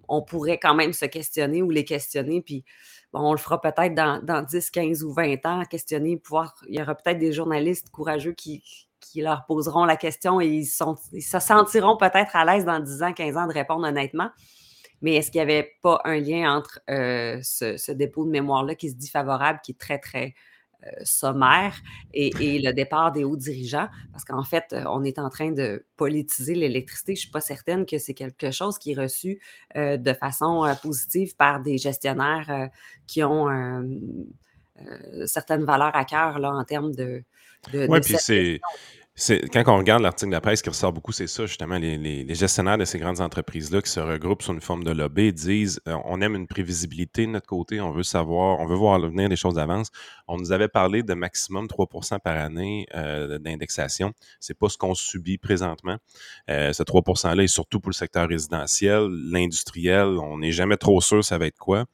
on 0.08 0.22
pourrait 0.22 0.58
quand 0.58 0.74
même 0.74 0.92
se 0.92 1.04
questionner 1.04 1.62
ou 1.62 1.70
les 1.70 1.84
questionner, 1.84 2.42
puis 2.42 2.64
on 3.12 3.32
le 3.32 3.38
fera 3.38 3.60
peut-être 3.60 3.94
dans, 3.94 4.42
10, 4.42 4.70
15 4.70 5.04
ou 5.04 5.12
20 5.12 5.46
ans, 5.46 5.62
questionner, 5.64 6.16
pouvoir, 6.16 6.54
il 6.68 6.78
y 6.78 6.82
aura 6.82 6.94
peut-être 6.94 7.18
des 7.18 7.32
journalistes 7.32 7.90
courageux 7.90 8.32
qui, 8.32 8.62
leur 9.14 9.46
poseront 9.46 9.86
la 9.86 9.96
question 9.96 10.42
et 10.42 10.46
ils, 10.46 10.66
se 10.66 11.38
sentiront 11.40 11.96
peut-être 11.96 12.36
à 12.36 12.44
l'aise 12.44 12.66
dans 12.66 12.80
10 12.80 13.02
ans, 13.02 13.12
15 13.14 13.36
ans 13.38 13.46
de 13.46 13.52
répondre 13.52 13.86
honnêtement. 13.86 14.28
Mais 15.06 15.14
est-ce 15.14 15.30
qu'il 15.30 15.38
n'y 15.38 15.52
avait 15.52 15.76
pas 15.82 16.00
un 16.04 16.18
lien 16.18 16.52
entre 16.52 16.80
euh, 16.90 17.38
ce, 17.40 17.76
ce, 17.76 17.92
dépôt 17.92 18.24
de 18.24 18.30
mémoire-là 18.30 18.74
qui 18.74 18.90
se 18.90 18.96
dit 18.96 19.08
favorable, 19.08 19.60
qui 19.62 19.70
est 19.70 19.78
très, 19.78 20.00
très 20.00 20.34
euh, 20.84 20.90
sommaire 21.04 21.74
et, 22.12 22.58
le 22.58 22.72
départ 22.72 23.12
des 23.12 23.22
hauts 23.22 23.36
dirigeants, 23.36 23.88
parce 24.10 24.24
qu'en 24.24 24.42
fait, 24.42 24.64
euh, 24.72 24.82
on 24.88 25.04
est 25.04 25.20
en 25.20 25.30
train 25.30 25.52
de 25.52 25.86
politiser 25.96 26.56
l'électricité. 26.56 27.14
Je 27.14 27.18
ne 27.18 27.22
suis 27.22 27.30
pas 27.30 27.40
certaine 27.40 27.86
que 27.86 27.98
c'est 27.98 28.14
quelque 28.14 28.50
chose 28.50 28.78
qui 28.78 28.92
est 28.92 29.00
reçu 29.00 29.40
euh, 29.76 29.96
de 29.96 30.12
façon 30.12 30.66
positive 30.82 31.36
par 31.36 31.60
des 31.60 31.78
gestionnaires 31.78 32.68
qui 33.06 33.22
ont 33.22 33.48
certaines 35.24 35.64
valeurs 35.64 35.94
à 35.94 36.04
cœur 36.04 36.40
là, 36.40 36.50
en 36.50 36.64
termes 36.64 36.94
de... 36.94 37.22
de 37.72 37.86
oui, 37.88 38.00
puis 38.00 38.16
c'est 38.18 38.60
quand 39.18 39.62
on 39.68 39.78
regarde 39.78 40.02
l'article 40.02 40.28
de 40.28 40.34
la 40.34 40.42
presse 40.42 40.60
qui 40.60 40.68
ressort 40.68 40.92
beaucoup, 40.92 41.12
c'est 41.12 41.26
ça, 41.26 41.46
justement, 41.46 41.78
les, 41.78 42.34
gestionnaires 42.34 42.76
de 42.76 42.84
ces 42.84 42.98
grandes 42.98 43.20
entreprises-là 43.20 43.80
qui 43.80 43.90
se 43.90 43.98
regroupent 43.98 44.42
sous 44.42 44.52
une 44.52 44.60
forme 44.60 44.84
de 44.84 44.90
lobby 44.90 45.32
disent 45.32 45.80
euh, 45.88 45.96
on 46.04 46.20
aime 46.20 46.34
une 46.34 46.46
prévisibilité 46.46 47.24
de 47.24 47.30
notre 47.30 47.46
côté, 47.46 47.80
on 47.80 47.92
veut 47.92 48.02
savoir, 48.02 48.60
on 48.60 48.66
veut 48.66 48.74
voir 48.74 49.00
venir 49.00 49.30
les 49.30 49.36
choses 49.36 49.54
d'avance. 49.54 49.88
On 50.28 50.36
nous 50.36 50.52
avait 50.52 50.68
parlé 50.68 51.02
de 51.02 51.14
maximum 51.14 51.66
3% 51.66 52.20
par 52.20 52.36
année 52.36 52.86
euh, 52.94 53.38
d'indexation. 53.38 54.12
C'est 54.38 54.58
pas 54.58 54.68
ce 54.68 54.76
qu'on 54.76 54.94
subit 54.94 55.38
présentement. 55.38 55.96
Euh, 56.50 56.74
ce 56.74 56.82
3 56.82 57.00
%-là 57.00 57.42
est 57.42 57.46
surtout 57.46 57.80
pour 57.80 57.90
le 57.90 57.94
secteur 57.94 58.28
résidentiel, 58.28 59.08
l'industriel, 59.08 60.08
on 60.08 60.38
n'est 60.38 60.52
jamais 60.52 60.76
trop 60.76 61.00
sûr 61.00 61.24
ça 61.24 61.38
va 61.38 61.46
être 61.46 61.58
quoi. 61.58 61.86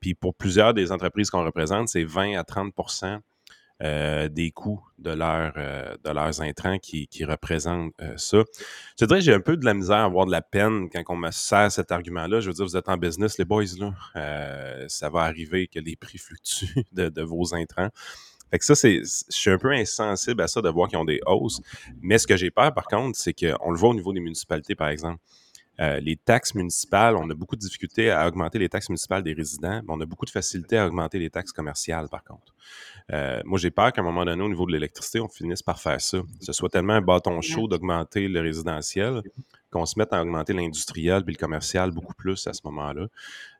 Puis 0.00 0.14
pour 0.14 0.34
plusieurs 0.34 0.74
des 0.74 0.92
entreprises 0.92 1.30
qu'on 1.30 1.44
représente, 1.44 1.88
c'est 1.88 2.04
20 2.04 2.38
à 2.38 2.44
30 2.44 2.74
euh, 3.82 4.28
des 4.28 4.50
coûts 4.52 4.80
de, 4.98 5.10
leur, 5.10 5.52
euh, 5.56 5.94
de 6.02 6.10
leurs 6.10 6.40
intrants 6.40 6.78
qui, 6.78 7.08
qui 7.08 7.26
représentent 7.26 7.92
euh, 8.00 8.14
ça. 8.16 8.42
Je 8.98 9.04
dirais 9.04 9.20
j'ai 9.20 9.34
un 9.34 9.40
peu 9.40 9.58
de 9.58 9.66
la 9.66 9.74
misère 9.74 9.98
à 9.98 10.04
avoir 10.04 10.24
de 10.24 10.30
la 10.30 10.40
peine 10.40 10.88
quand 10.90 11.02
on 11.10 11.16
me 11.16 11.30
sert 11.30 11.70
cet 11.70 11.92
argument-là. 11.92 12.40
Je 12.40 12.48
veux 12.48 12.54
dire, 12.54 12.64
vous 12.64 12.76
êtes 12.76 12.88
en 12.88 12.96
business, 12.96 13.36
les 13.36 13.44
boys, 13.44 13.64
là. 13.78 14.88
ça 14.88 15.10
va 15.10 15.20
arriver 15.20 15.66
que 15.66 15.78
les 15.78 15.94
prix 15.94 16.16
fluctuent 16.16 16.84
de, 16.92 17.10
de 17.10 17.22
vos 17.22 17.54
intrants. 17.54 17.90
Fait 18.50 18.58
que 18.58 18.64
ça, 18.64 18.74
c'est, 18.74 19.02
je 19.02 19.36
suis 19.36 19.50
un 19.50 19.58
peu 19.58 19.72
insensible 19.72 20.40
à 20.40 20.48
ça 20.48 20.62
de 20.62 20.68
voir 20.68 20.88
qu'ils 20.88 20.98
ont 20.98 21.04
des 21.04 21.20
hausses. 21.26 21.60
Mais 22.00 22.16
ce 22.16 22.26
que 22.26 22.36
j'ai 22.36 22.50
peur, 22.50 22.72
par 22.72 22.86
contre, 22.86 23.18
c'est 23.18 23.34
qu'on 23.34 23.70
le 23.70 23.76
voit 23.76 23.90
au 23.90 23.94
niveau 23.94 24.12
des 24.12 24.20
municipalités, 24.20 24.74
par 24.74 24.88
exemple. 24.88 25.20
Euh, 25.80 26.00
les 26.00 26.16
taxes 26.16 26.54
municipales, 26.54 27.16
on 27.16 27.28
a 27.28 27.34
beaucoup 27.34 27.56
de 27.56 27.60
difficultés 27.60 28.10
à 28.10 28.26
augmenter 28.26 28.58
les 28.58 28.68
taxes 28.68 28.88
municipales 28.88 29.22
des 29.22 29.34
résidents, 29.34 29.80
mais 29.82 29.88
on 29.88 30.00
a 30.00 30.06
beaucoup 30.06 30.24
de 30.24 30.30
facilité 30.30 30.78
à 30.78 30.86
augmenter 30.86 31.18
les 31.18 31.30
taxes 31.30 31.52
commerciales, 31.52 32.08
par 32.08 32.24
contre. 32.24 32.54
Euh, 33.12 33.40
moi, 33.44 33.58
j'ai 33.58 33.70
peur 33.70 33.92
qu'à 33.92 34.00
un 34.00 34.04
moment 34.04 34.24
donné, 34.24 34.42
au 34.42 34.48
niveau 34.48 34.66
de 34.66 34.72
l'électricité, 34.72 35.20
on 35.20 35.28
finisse 35.28 35.62
par 35.62 35.80
faire 35.80 36.00
ça. 36.00 36.18
Ce 36.40 36.52
soit 36.52 36.68
tellement 36.68 36.94
un 36.94 37.02
bâton 37.02 37.40
chaud 37.40 37.68
d'augmenter 37.68 38.26
le 38.28 38.40
résidentiel 38.40 39.22
qu'on 39.70 39.86
se 39.86 39.98
mette 39.98 40.12
à 40.12 40.22
augmenter 40.22 40.52
l'industriel 40.52 41.24
puis 41.24 41.34
le 41.34 41.38
commercial 41.38 41.90
beaucoup 41.90 42.14
plus 42.14 42.46
à 42.46 42.52
ce 42.52 42.60
moment-là. 42.64 43.06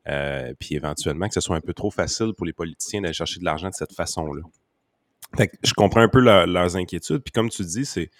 Euh, 0.08 0.54
puis 0.58 0.75
éventuellement, 0.75 1.28
que 1.28 1.35
ce 1.35 1.40
soit 1.40 1.56
un 1.56 1.61
peu 1.61 1.75
trop 1.75 1.90
facile 1.90 2.32
pour 2.37 2.46
les 2.46 2.52
politiciens 2.52 3.02
d'aller 3.02 3.14
chercher 3.14 3.40
de 3.40 3.44
l'argent 3.44 3.68
de 3.68 3.75
cette 3.75 3.92
façon-là. 3.92 4.42
je 5.62 5.75
comprends 5.75 6.00
un 6.00 6.08
peu 6.08 6.20
leurs 6.20 6.76
inquiétudes. 6.76 7.23
Puis 7.23 7.32
comme 7.32 7.50
tu 7.50 7.64
dis, 7.64 7.85
c'est 7.85 8.11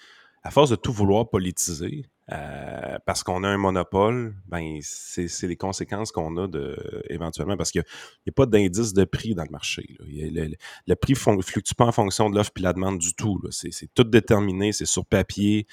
à 0.43 0.51
force 0.51 0.69
de 0.69 0.75
tout 0.75 0.93
vouloir 0.93 1.29
politiser, 1.29 2.05
euh, 2.33 2.97
parce 3.05 3.23
qu'on 3.23 3.43
a 3.43 3.47
un 3.47 3.57
monopole, 3.57 4.35
ben 4.47 4.79
c'est 4.81 5.47
les 5.47 5.55
conséquences 5.55 6.11
qu'on 6.11 6.35
a 6.35 6.47
de, 6.47 6.77
éventuellement, 7.09 7.55
parce 7.55 7.71
qu'il 7.71 7.83
n'y 8.25 8.31
a, 8.31 8.33
pas 8.33 8.45
d'indice 8.45 8.93
de 8.93 9.05
prix 9.05 9.33
dans 9.33 9.45
le 9.45 9.49
marché. 9.49 9.95
Le, 9.99 10.95
prix 10.95 11.13
ne 11.13 11.41
fluctue 11.41 11.73
pas 11.73 11.85
en 11.85 11.93
fonction 11.93 12.29
de 12.29 12.35
l'offre 12.35 12.51
et 12.57 12.61
la 12.61 12.73
demande 12.73 12.99
du 12.99 13.13
tout. 13.13 13.41
C'est 13.51 13.93
tout 13.93 14.03
déterminé, 14.03 14.73
c'est 14.73 14.85
sur 14.85 15.05
papier, 15.05 15.67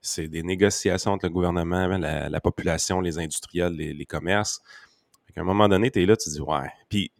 c'est 0.00 0.26
des 0.26 0.42
négociations 0.42 1.12
entre 1.12 1.26
le 1.26 1.32
gouvernement, 1.32 1.86
la, 1.86 2.40
population, 2.40 3.00
les 3.00 3.20
industriels, 3.20 3.74
les, 3.74 4.06
commerces. 4.06 4.60
À 5.36 5.40
un 5.40 5.44
moment 5.44 5.68
donné, 5.68 5.90
tu 5.92 6.02
es 6.02 6.06
là, 6.06 6.16
tu 6.16 6.28
dis, 6.30 6.40
ouais. 6.40 6.68
Puis, 6.88 7.12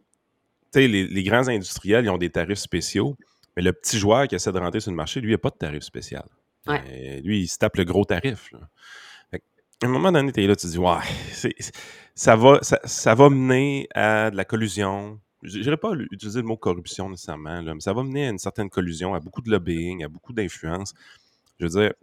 tu 0.73 0.81
sais, 0.81 0.87
les, 0.89 1.07
les, 1.07 1.23
grands 1.23 1.47
industriels, 1.47 2.05
ils 2.05 2.09
ont 2.09 2.17
des 2.17 2.29
tarifs 2.29 2.59
spéciaux, 2.59 3.15
mais 3.55 3.63
le 3.63 3.71
petit 3.71 3.97
joueur 3.97 4.27
qui 4.27 4.35
essaie 4.35 4.51
de 4.51 4.59
rentrer 4.59 4.81
sur 4.81 4.91
le 4.91 4.97
marché, 4.97 5.21
lui, 5.21 5.29
il 5.29 5.31
n'a 5.31 5.37
pas 5.37 5.49
de 5.49 5.55
tarif 5.55 5.83
spécial. 5.83 6.25
Lui, 6.67 7.41
il 7.41 7.47
se 7.47 7.57
tape 7.57 7.77
le 7.77 7.83
gros 7.83 8.05
tarif. 8.05 8.51
À 9.81 9.85
un 9.85 9.89
moment 9.89 10.11
donné, 10.11 10.31
tu 10.31 10.43
es 10.43 10.47
là, 10.47 10.55
tu 10.55 10.67
te 10.67 10.71
dis, 10.71 10.77
ouais, 10.77 11.51
ça 12.15 12.35
va, 12.35 13.29
mener 13.29 13.87
à 13.93 14.31
de 14.31 14.37
la 14.37 14.45
collusion. 14.45 15.19
Je 15.41 15.59
n'irai 15.59 15.75
pas 15.75 15.91
utiliser 16.11 16.39
le 16.39 16.47
mot 16.47 16.55
corruption 16.55 17.09
nécessairement, 17.09 17.61
mais 17.61 17.81
ça 17.81 17.91
va 17.91 18.03
mener 18.03 18.27
à 18.27 18.29
une 18.29 18.37
certaine 18.37 18.69
collusion, 18.69 19.13
à 19.13 19.19
beaucoup 19.19 19.41
de 19.41 19.51
lobbying, 19.51 20.05
à 20.05 20.07
beaucoup 20.07 20.31
d'influence. 20.31 20.93
Je 21.59 21.65
veux 21.65 21.81
dire, 21.81 21.93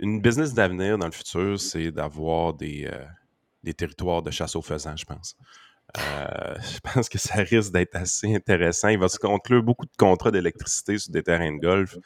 une 0.00 0.20
business 0.20 0.54
d'avenir 0.54 0.98
dans 0.98 1.06
le 1.06 1.12
futur, 1.12 1.60
c'est 1.60 1.92
d'avoir 1.92 2.54
des, 2.54 2.88
euh, 2.90 3.72
territoires 3.72 4.22
de 4.22 4.30
chasse 4.30 4.56
aux 4.56 4.62
faisans, 4.62 4.96
je 4.96 5.04
pense. 5.04 5.36
Euh, 5.96 6.54
je 6.74 6.80
pense 6.80 7.08
que 7.08 7.18
ça 7.18 7.34
risque 7.34 7.72
d'être 7.72 7.94
assez 7.96 8.34
intéressant. 8.34 8.88
Il 8.88 8.98
va 8.98 9.08
se 9.08 9.18
conclure 9.18 9.62
beaucoup 9.62 9.86
de 9.86 9.96
contrats 9.96 10.30
d'électricité 10.30 10.98
sur 10.98 11.12
des 11.12 11.22
terrains 11.22 11.52
de 11.52 11.60
golf, 11.60 11.96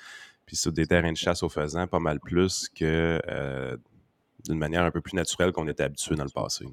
puis 0.46 0.56
sur 0.56 0.72
des 0.72 0.86
terrains 0.86 1.12
de 1.12 1.16
chasse 1.16 1.42
aux 1.42 1.48
faisans, 1.48 1.86
pas 1.86 2.00
mal 2.00 2.20
plus 2.20 2.68
que 2.68 3.20
euh, 3.28 3.76
d'une 4.44 4.58
manière 4.58 4.82
un 4.82 4.90
peu 4.90 5.00
plus 5.00 5.14
naturelle 5.14 5.52
qu'on 5.52 5.68
était 5.68 5.84
habitué 5.84 6.14
dans 6.14 6.24
le 6.24 6.30
passé. 6.30 6.66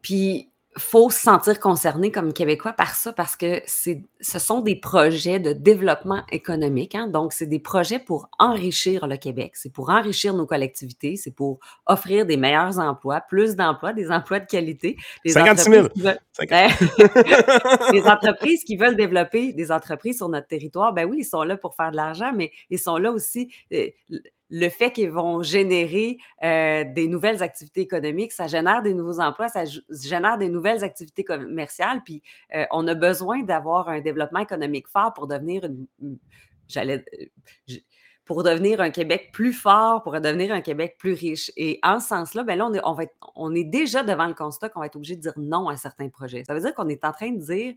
Puis, 0.00 0.50
faut 0.78 1.10
se 1.10 1.20
sentir 1.20 1.58
concerné 1.58 2.10
comme 2.10 2.32
Québécois 2.32 2.72
par 2.72 2.94
ça 2.94 3.12
parce 3.12 3.36
que 3.36 3.62
ce 3.66 4.38
sont 4.38 4.60
des 4.60 4.76
projets 4.76 5.40
de 5.40 5.52
développement 5.52 6.22
économique. 6.30 6.94
Hein. 6.94 7.08
Donc, 7.08 7.32
c'est 7.32 7.46
des 7.46 7.58
projets 7.58 7.98
pour 7.98 8.28
enrichir 8.38 9.06
le 9.06 9.16
Québec, 9.16 9.52
c'est 9.54 9.72
pour 9.72 9.90
enrichir 9.90 10.34
nos 10.34 10.46
collectivités, 10.46 11.16
c'est 11.16 11.30
pour 11.30 11.58
offrir 11.86 12.26
des 12.26 12.36
meilleurs 12.36 12.78
emplois, 12.78 13.22
plus 13.22 13.56
d'emplois, 13.56 13.92
des 13.92 14.10
emplois 14.10 14.40
de 14.40 14.46
qualité. 14.46 14.96
Des 15.24 15.32
56 15.32 15.70
000! 15.70 15.88
des 17.92 18.02
entreprises 18.02 18.64
qui 18.64 18.76
veulent 18.76 18.96
développer 18.96 19.52
des 19.52 19.72
entreprises 19.72 20.18
sur 20.18 20.28
notre 20.28 20.46
territoire, 20.46 20.92
ben 20.92 21.08
oui, 21.08 21.18
ils 21.20 21.24
sont 21.24 21.42
là 21.42 21.56
pour 21.56 21.74
faire 21.74 21.90
de 21.90 21.96
l'argent, 21.96 22.32
mais 22.34 22.52
ils 22.70 22.78
sont 22.78 22.98
là 22.98 23.10
aussi. 23.10 23.50
Le 24.50 24.68
fait 24.68 24.92
qu'ils 24.92 25.10
vont 25.10 25.42
générer 25.42 26.18
euh, 26.44 26.84
des 26.84 27.08
nouvelles 27.08 27.42
activités 27.42 27.80
économiques, 27.80 28.32
ça 28.32 28.46
génère 28.46 28.82
des 28.82 28.94
nouveaux 28.94 29.20
emplois, 29.20 29.48
ça 29.48 29.64
génère 29.90 30.38
des 30.38 30.48
nouvelles 30.48 30.84
activités 30.84 31.24
commerciales, 31.24 32.02
puis 32.04 32.22
euh, 32.54 32.64
on 32.70 32.86
a 32.86 32.94
besoin 32.94 33.42
d'avoir 33.42 33.88
un 33.88 34.00
développement 34.00 34.40
économique 34.40 34.86
fort 34.88 35.12
pour 35.14 35.26
devenir 35.26 35.64
euh, 35.64 36.98
pour 38.26 38.42
devenir 38.42 38.80
un 38.80 38.90
Québec 38.90 39.30
plus 39.32 39.52
fort, 39.52 40.02
pour 40.02 40.20
devenir 40.20 40.52
un 40.52 40.60
Québec 40.60 40.96
plus 40.98 41.12
riche. 41.12 41.52
Et 41.56 41.78
en 41.84 42.00
ce 42.00 42.08
sens-là, 42.08 42.42
ben 42.42 42.58
là, 42.58 42.68
va 42.68 43.04
on 43.36 43.54
est 43.54 43.64
déjà 43.64 44.02
devant 44.02 44.26
le 44.26 44.34
constat 44.34 44.68
qu'on 44.68 44.80
va 44.80 44.86
être 44.86 44.96
obligé 44.96 45.14
de 45.14 45.20
dire 45.20 45.34
non 45.36 45.68
à 45.68 45.76
certains 45.76 46.08
projets. 46.08 46.42
Ça 46.44 46.52
veut 46.52 46.60
dire 46.60 46.74
qu'on 46.74 46.88
est 46.88 47.04
en 47.04 47.12
train 47.12 47.30
de 47.30 47.38
dire 47.38 47.74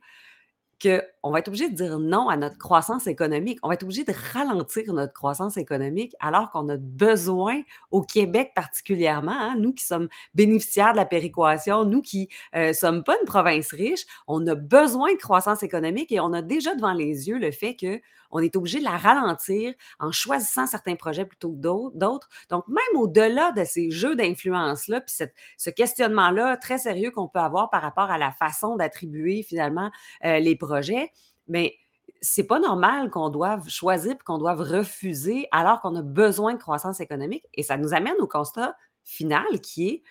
qu'on 0.82 1.32
va 1.32 1.40
être 1.40 1.48
obligé 1.48 1.70
de 1.70 1.76
dire 1.76 2.00
non 2.00 2.30
à 2.30 2.38
notre 2.38 2.58
croissance 2.58 3.08
économique. 3.08 3.60
On 3.64 3.68
va 3.68 3.74
être 3.74 3.84
obligé 3.84 4.04
de 4.04 4.14
ralentir 4.34 4.94
notre 4.94 5.14
croissance 5.14 5.58
économique 5.58 6.16
alors 6.20 6.52
qu'on 6.52 6.70
a 6.70 6.78
besoin, 6.78 7.62
au 7.92 8.02
Québec 8.02 8.52
particulièrement, 8.56 9.32
hein, 9.32 9.56
nous 9.58 9.74
qui 9.74 9.86
sommes 9.86 10.08
bénéficiaires 10.34 10.94
de 10.94 10.98
la 10.98 11.06
péréquation, 11.06 11.86
nous 11.86 12.02
qui 12.02 12.30
ne 12.54 12.60
euh, 12.60 12.74
sommes 12.74 13.04
pas 13.04 13.16
une 13.20 13.28
province 13.28 13.72
riche, 13.72 14.06
on 14.28 14.46
a 14.48 14.56
besoin 14.56 15.14
de 15.14 15.18
croissance 15.20 15.64
économique 15.64 16.12
et 16.12 16.20
on 16.20 16.34
a 16.34 16.42
déjà 16.42 16.76
devant 16.76 16.94
les 16.94 17.28
yeux 17.28 17.38
le 17.38 17.52
fait 17.52 17.76
que 17.76 18.00
on 18.32 18.40
est 18.40 18.56
obligé 18.56 18.80
de 18.80 18.84
la 18.84 18.98
ralentir 18.98 19.74
en 20.00 20.12
choisissant 20.12 20.68
certains 20.68 20.96
projets 20.96 21.26
plutôt 21.26 21.52
que 21.52 21.98
d'autres. 21.98 22.30
Donc, 22.50 22.68
même 22.68 23.02
au-delà 23.02 23.52
de 23.52 23.64
ces 23.64 23.92
jeux 23.92 24.16
d'influence-là, 24.16 25.02
puis 25.02 25.16
ce 25.58 25.70
questionnement-là 25.70 26.58
très 26.58 26.78
sérieux 26.78 27.12
qu'on 27.12 27.28
peut 27.28 27.40
avoir 27.40 27.70
par 27.70 27.82
rapport 27.82 28.12
à 28.12 28.18
la 28.18 28.32
façon 28.32 28.76
d'attribuer 28.76 29.44
finalement 29.44 29.92
euh, 30.26 30.40
les 30.40 30.56
projets, 30.56 31.12
mais 31.48 31.76
c'est 32.22 32.44
pas 32.44 32.60
normal 32.60 33.10
qu'on 33.10 33.30
doive 33.30 33.70
choisir 33.70 34.18
qu'on 34.26 34.38
doive 34.38 34.60
refuser 34.60 35.48
alors 35.52 35.80
qu'on 35.82 35.96
a 35.96 36.02
besoin 36.02 36.54
de 36.54 36.60
croissance 36.60 37.00
économique. 37.00 37.46
Et 37.54 37.64
ça 37.64 37.78
nous 37.78 37.94
amène 37.94 38.16
au 38.20 38.28
constat 38.28 38.76
final 39.04 39.62
qui 39.62 39.88
est 39.90 40.04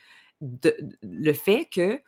le 1.03 1.33
fait 1.33 1.69
que 1.73 2.01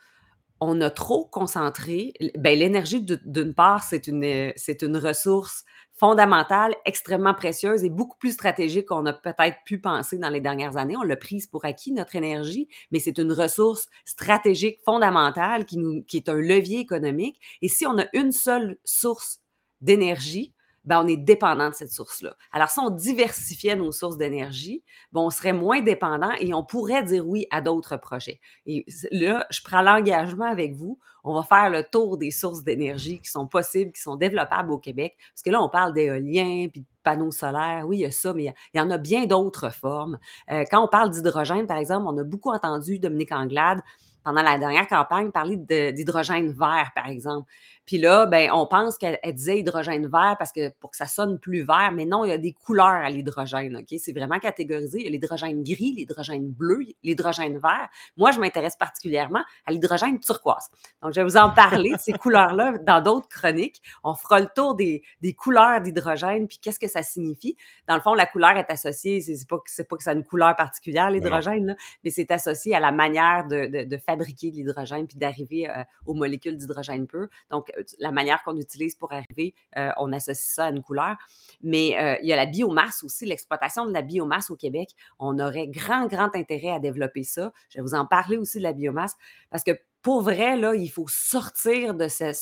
on 0.63 0.79
a 0.81 0.91
trop 0.91 1.25
concentré. 1.25 2.13
Ben, 2.37 2.57
l'énergie, 2.57 3.01
d'une 3.01 3.53
part, 3.55 3.83
c'est 3.83 4.07
une, 4.07 4.53
c'est 4.55 4.83
une 4.83 4.95
ressource 4.95 5.65
fondamentale, 6.01 6.73
extrêmement 6.83 7.35
précieuse 7.35 7.83
et 7.83 7.91
beaucoup 7.91 8.17
plus 8.17 8.31
stratégique 8.31 8.87
qu'on 8.87 9.05
a 9.05 9.13
peut-être 9.13 9.57
pu 9.65 9.79
penser 9.79 10.17
dans 10.17 10.29
les 10.29 10.41
dernières 10.41 10.75
années. 10.75 10.97
On 10.97 11.03
l'a 11.03 11.15
prise 11.15 11.45
pour 11.45 11.63
acquis, 11.63 11.91
notre 11.91 12.15
énergie, 12.15 12.67
mais 12.91 12.97
c'est 12.97 13.19
une 13.19 13.31
ressource 13.31 13.87
stratégique 14.03 14.79
fondamentale 14.83 15.63
qui, 15.63 15.77
nous, 15.77 16.03
qui 16.03 16.17
est 16.17 16.27
un 16.27 16.33
levier 16.33 16.79
économique. 16.79 17.39
Et 17.61 17.67
si 17.67 17.85
on 17.85 17.99
a 17.99 18.05
une 18.13 18.31
seule 18.31 18.79
source 18.83 19.41
d'énergie, 19.81 20.55
ben, 20.83 21.03
on 21.03 21.07
est 21.07 21.17
dépendant 21.17 21.69
de 21.69 21.75
cette 21.75 21.91
source-là. 21.91 22.35
Alors, 22.51 22.69
si 22.69 22.79
on 22.79 22.89
diversifiait 22.89 23.75
nos 23.75 23.91
sources 23.91 24.17
d'énergie, 24.17 24.83
ben, 25.11 25.21
on 25.21 25.29
serait 25.29 25.53
moins 25.53 25.81
dépendant 25.81 26.31
et 26.39 26.53
on 26.53 26.63
pourrait 26.63 27.03
dire 27.03 27.27
oui 27.27 27.45
à 27.51 27.61
d'autres 27.61 27.97
projets. 27.97 28.39
Et 28.65 28.85
là, 29.11 29.45
je 29.51 29.61
prends 29.63 29.81
l'engagement 29.81 30.45
avec 30.45 30.73
vous. 30.73 30.99
On 31.23 31.35
va 31.35 31.43
faire 31.43 31.69
le 31.69 31.83
tour 31.83 32.17
des 32.17 32.31
sources 32.31 32.63
d'énergie 32.63 33.19
qui 33.19 33.29
sont 33.29 33.47
possibles, 33.47 33.91
qui 33.91 34.01
sont 34.01 34.15
développables 34.15 34.71
au 34.71 34.79
Québec. 34.79 35.15
Parce 35.33 35.43
que 35.43 35.51
là, 35.51 35.61
on 35.61 35.69
parle 35.69 35.93
d'éolien, 35.93 36.67
puis 36.71 36.81
de 36.81 36.85
panneaux 37.03 37.31
solaires. 37.31 37.85
Oui, 37.87 37.97
il 37.97 38.01
y 38.01 38.05
a 38.05 38.11
ça, 38.11 38.33
mais 38.33 38.53
il 38.73 38.77
y 38.77 38.81
en 38.81 38.89
a 38.89 38.97
bien 38.97 39.25
d'autres 39.25 39.71
formes. 39.71 40.17
Euh, 40.51 40.65
quand 40.69 40.83
on 40.83 40.87
parle 40.87 41.11
d'hydrogène, 41.11 41.67
par 41.67 41.77
exemple, 41.77 42.05
on 42.07 42.17
a 42.17 42.23
beaucoup 42.23 42.49
entendu 42.49 42.97
Dominique 42.97 43.31
Anglade 43.31 43.81
pendant 44.23 44.41
la 44.41 44.57
dernière 44.57 44.87
campagne 44.87 45.31
parler 45.31 45.57
d'hydrogène 45.57 46.51
vert, 46.51 46.91
par 46.95 47.07
exemple. 47.07 47.49
Puis 47.85 47.97
là, 47.97 48.25
ben, 48.25 48.49
on 48.51 48.67
pense 48.67 48.97
qu'elle 48.97 49.19
disait 49.33 49.59
hydrogène 49.59 50.07
vert 50.07 50.35
parce 50.37 50.51
que 50.51 50.69
pour 50.79 50.91
que 50.91 50.97
ça 50.97 51.07
sonne 51.07 51.39
plus 51.39 51.63
vert, 51.63 51.91
mais 51.93 52.05
non, 52.05 52.23
il 52.25 52.29
y 52.29 52.33
a 52.33 52.37
des 52.37 52.53
couleurs 52.53 52.85
à 52.85 53.09
l'hydrogène. 53.09 53.77
OK? 53.77 53.99
C'est 53.99 54.13
vraiment 54.13 54.39
catégorisé. 54.39 54.99
Il 54.99 55.05
y 55.05 55.07
a 55.07 55.11
l'hydrogène 55.11 55.63
gris, 55.63 55.93
l'hydrogène 55.93 56.51
bleu, 56.51 56.79
l'hydrogène 57.03 57.57
vert. 57.57 57.89
Moi, 58.17 58.31
je 58.31 58.39
m'intéresse 58.39 58.75
particulièrement 58.75 59.43
à 59.65 59.71
l'hydrogène 59.71 60.19
turquoise. 60.19 60.69
Donc, 61.01 61.13
je 61.13 61.21
vais 61.21 61.23
vous 61.23 61.37
en 61.37 61.49
parler 61.49 61.91
de 61.91 61.99
ces 61.99 62.13
couleurs-là 62.13 62.77
dans 62.79 63.01
d'autres 63.01 63.27
chroniques. 63.27 63.81
On 64.03 64.13
fera 64.13 64.39
le 64.39 64.47
tour 64.55 64.75
des, 64.75 65.03
couleurs 65.37 65.81
d'hydrogène, 65.81 66.47
puis 66.47 66.59
qu'est-ce 66.59 66.79
que 66.79 66.87
ça 66.87 67.03
signifie. 67.03 67.57
Dans 67.87 67.95
le 67.95 68.01
fond, 68.01 68.13
la 68.13 68.25
couleur 68.25 68.51
est 68.57 68.69
associée, 68.69 69.21
c'est 69.21 69.47
pas, 69.47 69.57
pas 69.57 69.97
que 69.97 70.03
ça 70.03 70.11
a 70.11 70.13
une 70.13 70.23
couleur 70.23 70.55
particulière, 70.55 71.09
l'hydrogène, 71.09 71.75
mais 72.03 72.09
c'est 72.09 72.31
associé 72.31 72.75
à 72.75 72.79
la 72.79 72.91
manière 72.91 73.47
de, 73.47 73.97
fabriquer 74.05 74.51
l'hydrogène 74.51 75.07
puis 75.07 75.17
d'arriver 75.17 75.69
euh, 75.69 75.83
aux 76.05 76.13
molécules 76.13 76.57
d'hydrogène 76.57 77.07
pur. 77.07 77.27
Donc, 77.49 77.70
la 77.99 78.11
manière 78.11 78.43
qu'on 78.43 78.57
utilise 78.57 78.95
pour 78.95 79.11
arriver, 79.11 79.53
on 79.97 80.11
associe 80.13 80.55
ça 80.55 80.65
à 80.65 80.69
une 80.69 80.81
couleur. 80.81 81.17
Mais 81.61 82.19
il 82.21 82.27
y 82.27 82.33
a 82.33 82.35
la 82.35 82.45
biomasse 82.45 83.03
aussi, 83.03 83.25
l'exploitation 83.25 83.85
de 83.85 83.93
la 83.93 84.01
biomasse 84.01 84.49
au 84.49 84.55
Québec. 84.55 84.89
On 85.19 85.39
aurait 85.39 85.67
grand, 85.67 86.07
grand 86.07 86.35
intérêt 86.35 86.71
à 86.71 86.79
développer 86.79 87.23
ça. 87.23 87.51
Je 87.69 87.77
vais 87.77 87.83
vous 87.83 87.95
en 87.95 88.05
parler 88.05 88.37
aussi 88.37 88.57
de 88.57 88.63
la 88.63 88.73
biomasse 88.73 89.15
parce 89.49 89.63
que 89.63 89.71
pour 90.01 90.21
vrai, 90.21 90.59
il 90.77 90.89
faut 90.89 91.07
sortir 91.07 91.93
de 91.93 92.07
ce, 92.07 92.33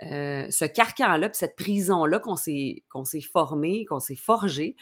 ce, 0.00 0.64
carcan-là, 0.64 1.30
cette 1.32 1.56
prison-là 1.56 2.20
qu'on 2.20 2.36
s'est, 2.36 2.84
qu'on 2.88 3.04
s'est 3.04 3.20
formé, 3.20 3.84
qu'on 3.86 4.00
s'est 4.00 4.16
forgé, 4.16 4.76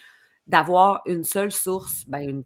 d'avoir 0.47 1.03
une 1.07 1.25
seule 1.25 1.53
source, 1.53 2.05
ben 2.07 2.21
une, 2.29 2.45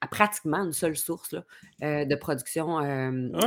à 0.00 0.06
pratiquement 0.06 0.64
une 0.64 0.72
seule 0.72 0.96
source 0.96 1.34
euh, 1.82 2.04
de 2.04 2.14
production 2.14 2.80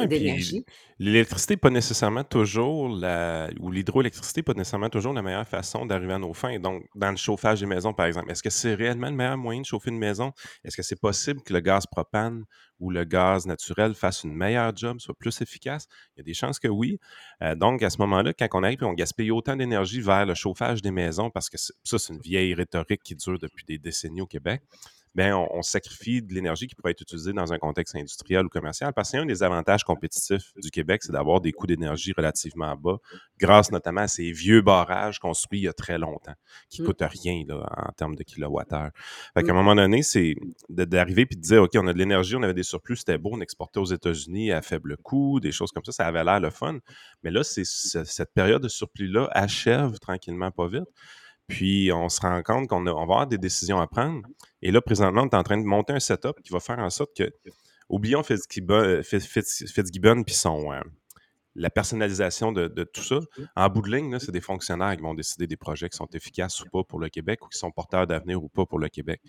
d'énergie. 0.06 0.66
L'électricité 1.00 1.58
pas 1.58 1.70
nécessairement 1.70 2.24
toujours 2.24 2.90
la, 2.90 3.50
ou 3.60 3.72
l'hydroélectricité 3.72 4.44
pas 4.44 4.54
nécessairement 4.54 4.90
toujours 4.90 5.14
la 5.14 5.22
meilleure 5.22 5.48
façon 5.48 5.86
d'arriver 5.86 6.14
à 6.14 6.20
nos 6.20 6.34
fins. 6.34 6.60
Donc, 6.60 6.86
dans 6.94 7.10
le 7.10 7.18
chauffage 7.18 7.60
des 7.62 7.66
maisons, 7.66 7.94
par 7.94 8.06
exemple, 8.06 8.30
est-ce 8.32 8.44
que 8.44 8.50
c'est 8.50 8.76
réellement 8.76 9.10
le 9.10 9.16
meilleur 9.16 9.38
moyen 9.38 9.62
de 9.62 9.66
chauffer 9.66 9.90
une 9.90 9.98
maison? 9.98 10.32
Est-ce 10.64 10.78
que 10.78 10.84
c'est 10.84 11.00
possible 11.00 11.42
que 11.42 11.54
le 11.54 11.60
gaz 11.60 11.88
propane 11.88 12.44
ou 12.80 12.92
le 12.92 13.04
gaz 13.04 13.48
naturel 13.48 13.96
fasse 13.96 14.24
une 14.24 14.36
meilleure 14.36 14.76
job, 14.76 15.00
soit 15.00 15.16
plus 15.18 15.42
efficace? 15.42 15.88
Il 16.16 16.20
y 16.20 16.22
a 16.22 16.24
des 16.24 16.34
chances 16.34 16.60
que 16.60 16.68
oui. 16.68 17.00
Euh, 17.42 17.56
donc, 17.56 17.82
à 17.82 17.90
ce 17.90 17.98
moment-là, 18.00 18.34
quand 18.34 18.48
on 18.54 18.64
arrive 18.64 18.84
et 18.84 18.86
on 18.86 18.94
gaspille 18.94 19.32
autant 19.32 19.56
d'énergie 19.56 20.02
vers 20.02 20.26
le 20.26 20.36
chauffage 20.36 20.84
des 20.84 20.92
maisons, 20.92 21.32
parce 21.32 21.50
que 21.50 21.58
ça, 21.58 21.74
c'est 21.84 22.14
une 22.14 22.22
vieille 22.22 22.54
rhétorique 22.54 23.02
qui 23.04 23.16
dure 23.16 23.40
depuis 23.40 23.66
des 23.66 23.80
décennies 23.80 24.22
au 24.22 24.28
Québec, 24.28 24.62
ben, 25.14 25.36
on, 25.36 25.62
sacrifie 25.62 26.22
de 26.22 26.34
l'énergie 26.34 26.68
qui 26.68 26.76
pourrait 26.76 26.92
être 26.92 27.02
utilisée 27.02 27.34
dans 27.34 27.52
un 27.52 27.58
contexte 27.58 27.96
industriel 27.96 28.46
ou 28.46 28.50
commercial. 28.50 28.94
Parce 28.94 29.12
qu'un 29.12 29.26
des 29.26 29.44
avantages 29.44 29.84
compétitifs 29.84 30.52
du 30.56 30.72
Québec, 30.72 31.04
c'est 31.04 31.12
d'avoir 31.12 31.42
des 31.42 31.52
coûts 31.52 31.68
d'énergie 31.68 32.14
relativement 32.16 32.76
bas, 32.76 32.98
grâce 33.38 33.72
notamment 33.72 34.02
à 34.02 34.08
ces 34.08 34.32
vieux 34.32 34.62
barrages 34.62 35.20
construits 35.20 35.60
il 35.60 35.64
y 35.64 35.68
a 35.68 35.74
très 35.74 35.98
longtemps, 35.98 36.34
qui 36.70 36.82
ne 36.82 36.86
mmh. 36.86 36.90
coûtent 36.90 37.02
rien 37.02 37.44
là, 37.48 37.66
en 37.88 37.92
termes 37.92 38.16
de 38.16 38.24
kilowattheure. 38.24 38.92
Fait 39.34 39.44
qu'à 39.44 39.52
un 39.52 39.54
mmh. 39.54 39.58
moment 39.58 39.76
donné, 39.76 40.02
c'est 40.02 40.36
d'arriver 40.70 41.28
et 41.30 41.36
de 41.36 41.42
dire, 41.42 41.64
OK, 41.64 41.72
on 41.76 41.88
a 41.88 41.94
de 41.94 41.98
l'énergie, 41.98 42.36
on 42.36 42.44
avait 42.44 42.54
des 42.54 42.64
surplus, 42.64 42.98
c'était 42.98 43.18
beau, 43.18 43.32
on 43.34 43.42
exportait 43.42 43.80
aux 43.80 43.86
États-Unis 43.86 44.52
à 44.52 44.62
faible 44.62 44.98
coût, 44.98 45.40
des 45.40 45.52
choses 45.52 45.72
comme 45.72 45.84
ça, 45.84 45.92
ça 45.92 46.08
avait 46.08 46.24
l'air 46.24 46.40
le 46.40 46.50
fun. 46.50 46.80
Mais 47.24 47.32
là, 47.32 47.44
c'est 47.44 47.66
cette 47.66 48.34
période 48.34 48.62
de 48.62 48.70
surplus-là 48.70 49.30
achève 49.32 50.00
tranquillement 50.00 50.52
pas 50.52 50.68
vite. 50.68 50.88
Puis 51.52 51.92
on 51.92 52.08
se 52.08 52.22
rend 52.22 52.42
compte 52.44 52.70
qu'on 52.70 52.82
va 52.82 52.92
avoir 52.92 53.28
des 53.28 53.38
décisions 53.38 53.82
à 53.82 53.86
prendre. 53.86 54.22
Et 54.62 54.72
là, 54.72 54.82
présentement, 54.82 55.24
on 55.24 55.28
est 55.28 55.36
en 55.36 55.44
train 55.44 55.58
de 55.58 55.66
monter 55.66 55.92
un 55.92 56.00
setup 56.00 56.42
qui 56.42 56.54
va 56.54 56.62
faire 56.62 56.80
en 56.80 56.90
sorte 56.90 57.12
que, 57.14 57.30
oublions 57.90 58.24
Fitzgibbon, 58.24 59.02
Fitzgibbon 59.04 60.24
puis 60.24 60.36
euh, 60.46 60.82
la 61.56 61.70
personnalisation 61.70 62.54
de, 62.54 62.70
tout 62.86 63.04
ça. 63.04 63.20
En 63.58 63.68
bout 63.68 63.82
de 63.82 63.94
ligne, 63.94 64.18
c'est 64.20 64.32
des 64.32 64.40
fonctionnaires 64.40 64.96
qui 64.96 65.02
vont 65.02 65.14
décider 65.14 65.46
des 65.46 65.58
projets 65.58 65.90
qui 65.90 65.98
sont 65.98 66.08
efficaces 66.14 66.62
ou 66.62 66.70
pas 66.70 66.86
pour 66.86 67.00
le 67.00 67.10
Québec 67.10 67.46
ou 67.46 67.50
qui 67.50 67.58
sont 67.58 67.70
porteurs 67.70 68.08
d'avenir 68.08 68.42
ou 68.42 68.48
pas 68.48 68.66
pour 68.66 68.80
le 68.80 68.88
Québec. 68.88 69.22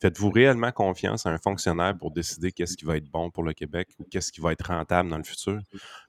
Faites-vous 0.00 0.30
réellement 0.30 0.72
confiance 0.72 1.26
à 1.26 1.30
un 1.30 1.38
fonctionnaire 1.38 1.96
pour 1.96 2.10
décider 2.10 2.50
qu'est-ce 2.50 2.76
qui 2.76 2.86
va 2.86 2.96
être 2.96 3.08
bon 3.08 3.30
pour 3.30 3.44
le 3.44 3.52
Québec 3.52 3.88
ou 4.00 4.04
qu'est-ce 4.10 4.32
qui 4.32 4.40
va 4.40 4.50
être 4.50 4.66
rentable 4.66 5.10
dans 5.10 5.18
le 5.18 5.24
futur? 5.24 5.60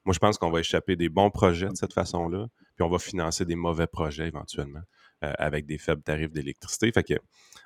Moi, 0.04 0.14
je 0.14 0.20
pense 0.20 0.40
qu'on 0.40 0.50
va 0.50 0.62
échapper 0.62 0.96
des 0.96 1.10
bons 1.10 1.30
projets 1.30 1.70
de 1.70 1.76
cette 1.76 1.94
façon-là, 1.94 2.48
puis 2.76 2.84
on 2.84 2.90
va 2.90 2.98
financer 2.98 3.46
des 3.46 3.56
mauvais 3.56 3.88
projets 3.88 4.28
éventuellement. 4.28 4.82
Euh, 5.26 5.34
avec 5.38 5.66
des 5.66 5.78
faibles 5.78 6.02
tarifs 6.02 6.32
d'électricité. 6.32 6.90
Fait 6.94 7.04
que 7.04 7.16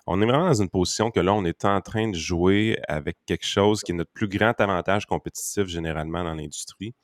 on 0.07 0.19
est 0.23 0.25
vraiment 0.25 0.47
dans 0.47 0.59
une 0.59 0.71
position 0.71 1.11
que 1.11 1.19
là, 1.19 1.35
on 1.35 1.45
est 1.45 1.65
en 1.65 1.81
train 1.81 2.09
de 2.09 2.15
jouer 2.15 2.79
avec 2.87 3.15
quelque 3.27 3.45
chose 3.45 3.83
qui 3.83 3.91
est 3.91 3.95
notre 3.95 4.11
plus 4.11 4.27
grand 4.27 4.59
avantage 4.59 5.05
compétitif 5.05 5.67
généralement 5.67 6.23
dans 6.23 6.33
l'industrie. 6.33 6.95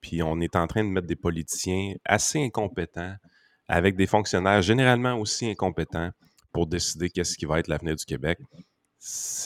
Puis 0.00 0.22
on 0.22 0.40
est 0.40 0.56
en 0.56 0.66
train 0.66 0.82
de 0.82 0.88
mettre 0.88 1.06
des 1.06 1.14
politiciens 1.14 1.92
assez 2.06 2.42
incompétents 2.42 3.14
avec 3.68 3.94
des 3.94 4.06
fonctionnaires 4.06 4.62
généralement 4.62 5.16
aussi 5.16 5.50
incompétents 5.50 6.10
pour 6.52 6.66
décider 6.66 7.10
qu'est-ce 7.10 7.36
qui 7.36 7.44
va 7.44 7.58
être 7.58 7.68
l'avenir 7.68 7.94
du 7.94 8.06
Québec. 8.06 8.38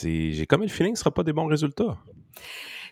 J'ai 0.01 0.45
comme 0.47 0.61
le 0.61 0.69
feeling 0.69 0.93
que 0.93 0.99
ce 0.99 1.01
ne 1.01 1.03
sera 1.03 1.13
pas 1.13 1.23
des 1.23 1.33
bons 1.33 1.47
résultats. 1.47 1.97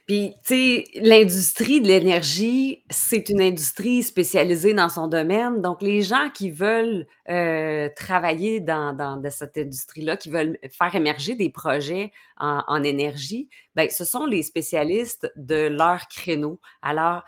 Puis, 0.05 0.35
tu 0.45 0.53
sais, 0.55 0.83
l'industrie 0.95 1.81
de 1.81 1.87
l'énergie, 1.87 2.83
c'est 2.91 3.29
une 3.29 3.41
industrie 3.41 4.03
spécialisée 4.03 4.75
dans 4.75 4.89
son 4.89 5.07
domaine. 5.07 5.63
Donc, 5.63 5.81
les 5.81 6.03
gens 6.03 6.29
qui 6.29 6.51
veulent 6.51 7.07
euh, 7.27 7.89
travailler 7.95 8.59
dans, 8.59 9.19
cette 9.31 9.57
industrie-là, 9.57 10.15
qui 10.15 10.29
veulent 10.29 10.59
faire 10.69 10.93
émerger 10.93 11.33
des 11.33 11.49
projets 11.49 12.11
en, 12.37 12.83
énergie, 12.83 13.49
bien, 13.75 13.87
ce 13.89 14.05
sont 14.05 14.27
les 14.27 14.43
spécialistes 14.43 15.31
de 15.35 15.67
leur 15.67 16.07
créneau. 16.07 16.59
Alors, 16.83 17.23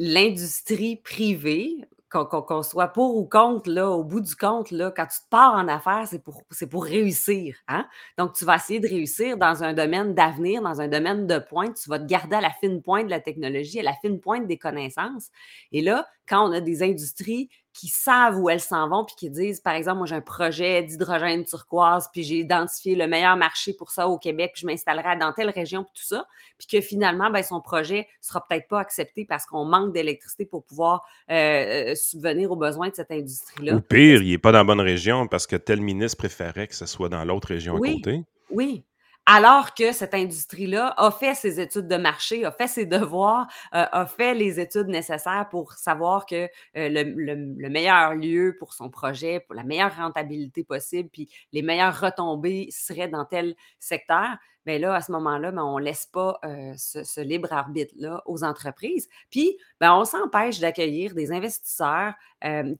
l'industrie 0.00 0.96
privée 0.96 1.76
qu'on 2.12 2.62
soit 2.62 2.88
pour 2.88 3.16
ou 3.16 3.24
contre, 3.24 3.70
là, 3.70 3.90
au 3.90 4.04
bout 4.04 4.20
du 4.20 4.36
compte, 4.36 4.70
là, 4.70 4.92
quand 4.94 5.06
tu 5.06 5.18
te 5.18 5.28
pars 5.30 5.54
en 5.54 5.66
affaires, 5.68 6.06
c'est 6.06 6.22
pour, 6.22 6.44
pour 6.70 6.84
réussir. 6.84 7.56
Hein? 7.68 7.86
Donc, 8.18 8.34
tu 8.34 8.44
vas 8.44 8.56
essayer 8.56 8.80
de 8.80 8.88
réussir 8.88 9.36
dans 9.36 9.64
un 9.64 9.72
domaine 9.72 10.14
d'avenir, 10.14 10.62
dans 10.62 10.80
un 10.80 10.88
domaine 10.88 11.26
de 11.26 11.38
pointe. 11.38 11.76
Tu 11.82 11.88
vas 11.88 11.98
te 11.98 12.06
garder 12.06 12.36
à 12.36 12.40
la 12.40 12.52
fine 12.60 12.82
pointe 12.82 13.06
de 13.06 13.10
la 13.10 13.20
technologie, 13.20 13.80
à 13.80 13.82
la 13.82 13.94
fine 13.94 14.20
pointe 14.20 14.46
des 14.46 14.58
connaissances. 14.58 15.28
Et 15.72 15.80
là, 15.80 16.06
quand 16.28 16.48
on 16.48 16.52
a 16.52 16.60
des 16.60 16.82
industries 16.82 17.48
qui 17.72 17.88
savent 17.88 18.38
où 18.38 18.50
elles 18.50 18.60
s'en 18.60 18.88
vont, 18.88 19.04
puis 19.04 19.14
qui 19.16 19.30
disent, 19.30 19.60
par 19.60 19.74
exemple, 19.74 19.98
moi 19.98 20.06
j'ai 20.06 20.14
un 20.14 20.20
projet 20.20 20.82
d'hydrogène 20.82 21.44
turquoise, 21.44 22.08
puis 22.12 22.22
j'ai 22.22 22.36
identifié 22.36 22.94
le 22.94 23.06
meilleur 23.06 23.36
marché 23.36 23.72
pour 23.72 23.90
ça 23.90 24.08
au 24.08 24.18
Québec, 24.18 24.52
puis 24.54 24.62
je 24.62 24.66
m'installerai 24.66 25.16
dans 25.16 25.32
telle 25.32 25.50
région, 25.50 25.84
puis 25.84 25.92
tout 25.94 26.06
ça, 26.06 26.26
puis 26.58 26.66
que 26.66 26.80
finalement, 26.80 27.30
ben, 27.30 27.42
son 27.42 27.60
projet 27.60 28.06
sera 28.20 28.46
peut-être 28.46 28.68
pas 28.68 28.80
accepté 28.80 29.24
parce 29.24 29.46
qu'on 29.46 29.64
manque 29.64 29.92
d'électricité 29.92 30.44
pour 30.44 30.64
pouvoir 30.64 31.04
euh, 31.30 31.34
euh, 31.34 31.94
subvenir 31.94 32.52
aux 32.52 32.56
besoins 32.56 32.90
de 32.90 32.94
cette 32.94 33.10
industrie-là. 33.10 33.74
Ou 33.74 33.80
pire, 33.80 34.22
il 34.22 34.30
n'est 34.30 34.38
pas 34.38 34.52
dans 34.52 34.58
la 34.58 34.64
bonne 34.64 34.80
région 34.80 35.26
parce 35.26 35.46
que 35.46 35.56
tel 35.56 35.80
ministre 35.80 36.18
préférait 36.18 36.68
que 36.68 36.74
ce 36.74 36.86
soit 36.86 37.08
dans 37.08 37.24
l'autre 37.24 37.48
région 37.48 37.76
à 37.76 37.78
côté. 37.78 38.24
Oui, 38.50 38.84
alors 39.26 39.74
que 39.74 39.92
cette 39.92 40.14
industrie-là 40.14 40.94
a 40.96 41.10
fait 41.12 41.34
ses 41.34 41.60
études 41.60 41.86
de 41.86 41.96
marché, 41.96 42.44
a 42.44 42.50
fait 42.50 42.66
ses 42.66 42.86
devoirs, 42.86 43.46
euh, 43.74 43.86
a 43.92 44.06
fait 44.06 44.34
les 44.34 44.58
études 44.58 44.88
nécessaires 44.88 45.46
pour 45.48 45.74
savoir 45.74 46.26
que 46.26 46.48
euh, 46.76 46.88
le, 46.88 47.68
meilleur 47.68 48.14
lieu 48.14 48.56
pour 48.58 48.74
son 48.74 48.90
projet, 48.90 49.40
pour 49.40 49.54
la 49.54 49.62
meilleure 49.62 49.94
rentabilité 49.94 50.64
possible, 50.64 51.08
puis 51.08 51.28
les 51.52 51.62
meilleures 51.62 51.98
retombées 52.00 52.68
seraient 52.70 53.08
dans 53.08 53.24
tel 53.24 53.54
secteur. 53.78 54.36
Mais 54.66 54.78
là, 54.78 54.94
à 54.94 55.00
ce 55.00 55.10
moment-là, 55.12 55.50
ben, 55.50 55.62
on 55.62 55.78
ne 55.78 55.84
laisse 55.84 56.06
pas 56.06 56.38
euh, 56.44 56.72
ce, 56.76 57.20
libre 57.20 57.52
arbitre-là 57.52 58.22
aux 58.26 58.44
entreprises. 58.44 59.08
Puis, 59.30 59.56
ben, 59.80 59.92
on 59.94 60.04
s'empêche 60.04 60.60
d'accueillir 60.60 61.14
des 61.14 61.32
investisseurs, 61.32 62.14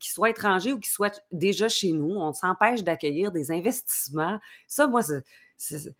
qui 0.00 0.10
soient 0.10 0.30
étrangers 0.30 0.72
ou 0.72 0.80
qui 0.80 0.90
soient 0.90 1.12
déjà 1.30 1.68
chez 1.68 1.92
nous. 1.92 2.16
On 2.16 2.32
s'empêche 2.32 2.82
d'accueillir 2.82 3.30
des 3.30 3.52
investissements. 3.52 4.40
Ça, 4.66 4.88
moi, 4.88 5.02
c'est 5.56 5.92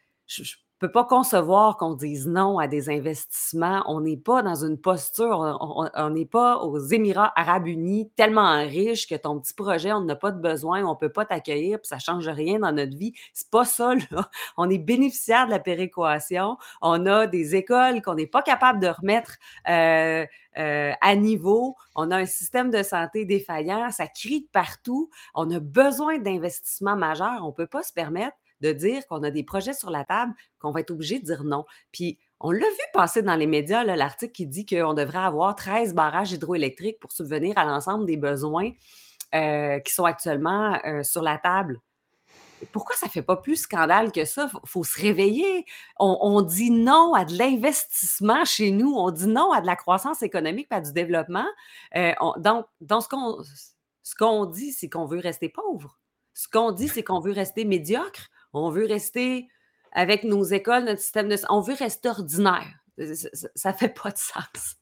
peut 0.82 0.90
pas 0.90 1.04
concevoir 1.04 1.76
qu'on 1.76 1.94
dise 1.94 2.26
non 2.26 2.58
à 2.58 2.66
des 2.66 2.90
investissements. 2.90 3.84
On 3.86 4.00
n'est 4.00 4.16
pas 4.16 4.42
dans 4.42 4.64
une 4.64 4.76
posture, 4.76 5.56
on 5.94 6.10
n'est 6.10 6.26
pas 6.26 6.56
aux 6.58 6.76
Émirats 6.80 7.32
arabes 7.36 7.68
unis 7.68 8.10
tellement 8.16 8.54
riches 8.66 9.06
que 9.06 9.14
ton 9.14 9.38
petit 9.38 9.54
projet, 9.54 9.92
on 9.92 10.00
n'a 10.00 10.16
pas 10.16 10.32
de 10.32 10.40
besoin, 10.40 10.84
on 10.84 10.96
peut 10.96 11.08
pas 11.08 11.24
t'accueillir, 11.24 11.78
puis 11.78 11.86
ça 11.86 12.00
change 12.00 12.26
rien 12.26 12.58
dans 12.58 12.72
notre 12.72 12.96
vie. 12.96 13.12
C'est 13.32 13.48
pas 13.48 13.64
ça, 13.64 13.94
là. 13.94 14.28
On 14.56 14.68
est 14.70 14.78
bénéficiaire 14.78 15.46
de 15.46 15.52
la 15.52 15.60
péréquation. 15.60 16.56
On 16.80 17.06
a 17.06 17.28
des 17.28 17.54
écoles 17.54 18.02
qu'on 18.02 18.14
n'est 18.14 18.26
pas 18.26 18.42
capable 18.42 18.80
de 18.80 18.88
remettre 18.88 19.36
euh, 19.68 20.26
euh, 20.58 20.92
à 21.00 21.14
niveau. 21.14 21.76
On 21.94 22.10
a 22.10 22.16
un 22.16 22.26
système 22.26 22.70
de 22.70 22.82
santé 22.82 23.24
défaillant. 23.24 23.90
Ça 23.92 24.08
crie 24.08 24.40
de 24.40 24.48
partout. 24.52 25.10
On 25.34 25.48
a 25.52 25.60
besoin 25.60 26.18
d'investissements 26.18 26.96
majeurs. 26.96 27.40
On 27.42 27.48
ne 27.48 27.52
peut 27.52 27.68
pas 27.68 27.84
se 27.84 27.92
permettre 27.92 28.36
de 28.62 28.72
dire 28.72 29.06
qu'on 29.06 29.22
a 29.22 29.30
des 29.30 29.42
projets 29.42 29.74
sur 29.74 29.90
la 29.90 30.04
table, 30.04 30.32
qu'on 30.58 30.70
va 30.70 30.80
être 30.80 30.90
obligé 30.90 31.18
de 31.18 31.24
dire 31.24 31.44
non. 31.44 31.64
Puis, 31.92 32.18
on 32.40 32.50
l'a 32.50 32.66
vu 32.66 32.84
passer 32.92 33.22
dans 33.22 33.36
les 33.36 33.46
médias, 33.46 33.84
l'article 33.84 34.32
qui 34.32 34.46
dit 34.46 34.66
qu'on 34.66 34.94
devrait 34.94 35.18
avoir 35.18 35.54
13 35.54 35.94
barrages 35.94 36.32
hydroélectriques 36.32 36.98
pour 36.98 37.12
subvenir 37.12 37.56
à 37.56 37.64
l'ensemble 37.64 38.06
des 38.06 38.16
besoins 38.16 38.70
euh, 39.34 39.78
qui 39.80 39.92
sont 39.94 40.04
actuellement 40.04 40.78
euh, 40.84 41.02
sur 41.02 41.22
la 41.22 41.38
table. 41.38 41.80
Pourquoi 42.70 42.94
ça 42.94 43.06
ne 43.06 43.10
fait 43.10 43.22
pas 43.22 43.36
plus 43.36 43.56
scandale 43.56 44.12
que 44.12 44.24
ça? 44.24 44.48
Il 44.52 44.68
faut, 44.68 44.84
se 44.84 45.00
réveiller. 45.00 45.64
On, 45.98 46.42
dit 46.42 46.70
non 46.70 47.12
à 47.12 47.24
de 47.24 47.36
l'investissement 47.36 48.44
chez 48.44 48.70
nous. 48.70 48.94
On 48.96 49.10
dit 49.10 49.26
non 49.26 49.50
à 49.50 49.60
de 49.60 49.66
la 49.66 49.74
croissance 49.74 50.22
économique 50.22 50.68
et 50.70 50.74
à 50.74 50.80
du 50.80 50.92
développement. 50.92 51.46
Euh, 51.96 52.12
donc, 52.38 52.66
dans 52.80 53.00
ce 53.00 53.08
qu'on 53.08 53.38
ce 54.02 54.14
qu'on 54.14 54.46
dit, 54.46 54.72
c'est 54.72 54.88
qu'on 54.88 55.06
veut 55.06 55.20
rester 55.20 55.48
pauvre. 55.48 55.98
Ce 56.34 56.48
qu'on 56.48 56.72
dit, 56.72 56.88
c'est 56.88 57.02
qu'on 57.02 57.20
veut 57.20 57.32
rester 57.32 57.64
médiocre. 57.64 58.28
On 58.52 58.70
veut 58.70 58.86
rester 58.86 59.48
avec 59.92 60.24
nos 60.24 60.44
écoles, 60.44 60.84
notre 60.84 61.00
système 61.00 61.28
de... 61.28 61.36
On 61.48 61.60
veut 61.60 61.74
rester 61.74 62.08
ordinaire. 62.08 62.72
Ça 63.54 63.72
ne 63.72 63.76
fait 63.76 63.94
pas 63.94 64.10
de 64.10 64.18
sens. 64.18 64.76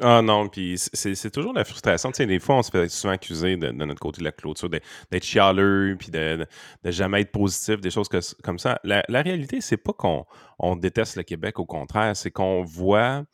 Ah 0.00 0.20
non, 0.20 0.48
puis 0.48 0.76
c'est 0.76 1.30
toujours 1.30 1.54
la 1.54 1.64
frustration. 1.64 2.10
Tu 2.10 2.18
sais, 2.18 2.26
des 2.26 2.40
fois, 2.40 2.56
on 2.56 2.62
se 2.62 2.70
fait 2.70 2.88
souvent 2.90 3.14
accuser 3.14 3.56
de, 3.56 3.70
notre 3.70 4.00
côté 4.00 4.18
de 4.18 4.24
la 4.24 4.32
clôture 4.32 4.68
d'être 4.68 5.24
chialeux, 5.24 5.96
puis 5.98 6.10
de, 6.10 6.46
de, 6.84 6.90
jamais 6.90 7.22
être 7.22 7.32
positif, 7.32 7.80
des 7.80 7.90
choses 7.90 8.08
comme 8.42 8.58
ça. 8.58 8.78
La, 8.84 9.02
la 9.08 9.22
réalité, 9.22 9.62
c'est 9.62 9.78
pas 9.78 9.94
qu'on 9.94 10.26
on 10.58 10.76
déteste 10.76 11.16
le 11.16 11.22
Québec, 11.22 11.58
au 11.58 11.64
contraire, 11.64 12.14
c'est 12.14 12.30
qu'on 12.30 12.62
voit 12.62 13.24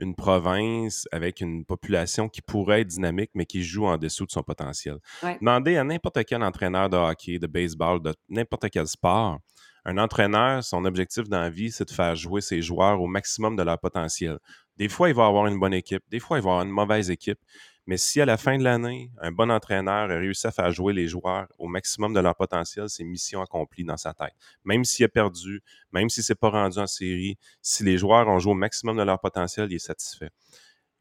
une 0.00 0.14
province 0.14 1.06
avec 1.12 1.40
une 1.40 1.64
population 1.64 2.28
qui 2.28 2.42
pourrait 2.42 2.80
être 2.80 2.88
dynamique, 2.88 3.30
mais 3.34 3.46
qui 3.46 3.62
joue 3.62 3.86
en 3.86 3.98
dessous 3.98 4.26
de 4.26 4.30
son 4.30 4.42
potentiel. 4.42 4.96
Demandez 5.40 5.76
à 5.76 5.84
n'importe 5.84 6.24
quel 6.24 6.42
entraîneur 6.42 6.88
de 6.88 6.96
hockey, 6.96 7.38
de 7.38 7.46
baseball, 7.46 8.02
de 8.02 8.14
n'importe 8.28 8.70
quel 8.70 8.86
sport. 8.86 9.38
Un 9.84 9.98
entraîneur, 9.98 10.62
son 10.62 10.84
objectif 10.84 11.28
dans 11.28 11.40
la 11.40 11.50
vie, 11.50 11.70
c'est 11.70 11.86
de 11.86 11.90
faire 11.90 12.14
jouer 12.14 12.40
ses 12.40 12.60
joueurs 12.60 13.00
au 13.00 13.06
maximum 13.06 13.56
de 13.56 13.62
leur 13.62 13.78
potentiel. 13.78 14.38
Des 14.76 14.88
fois, 14.88 15.08
il 15.08 15.14
va 15.14 15.26
avoir 15.26 15.46
une 15.46 15.58
bonne 15.58 15.74
équipe, 15.74 16.02
des 16.08 16.20
fois, 16.20 16.38
il 16.38 16.42
va 16.42 16.50
avoir 16.50 16.64
une 16.64 16.72
mauvaise 16.72 17.10
équipe. 17.10 17.38
Mais 17.90 17.96
si 17.96 18.20
à 18.20 18.24
la 18.24 18.36
fin 18.36 18.56
de 18.56 18.62
l'année, 18.62 19.10
un 19.20 19.32
bon 19.32 19.50
entraîneur 19.50 20.12
a 20.12 20.16
réussi 20.16 20.46
à 20.46 20.52
faire 20.52 20.70
jouer 20.70 20.92
les 20.92 21.08
joueurs 21.08 21.48
au 21.58 21.66
maximum 21.66 22.14
de 22.14 22.20
leur 22.20 22.36
potentiel, 22.36 22.88
c'est 22.88 23.02
mission 23.02 23.42
accomplie 23.42 23.82
dans 23.82 23.96
sa 23.96 24.14
tête. 24.14 24.32
Même 24.62 24.84
s'il 24.84 25.04
a 25.06 25.08
perdu, 25.08 25.60
même 25.90 26.08
s'il 26.08 26.20
ne 26.20 26.26
s'est 26.26 26.36
pas 26.36 26.50
rendu 26.50 26.78
en 26.78 26.86
série, 26.86 27.36
si 27.62 27.82
les 27.82 27.98
joueurs 27.98 28.28
ont 28.28 28.38
joué 28.38 28.52
au 28.52 28.54
maximum 28.54 28.96
de 28.96 29.02
leur 29.02 29.18
potentiel, 29.18 29.66
il 29.72 29.74
est 29.74 29.80
satisfait. 29.80 30.30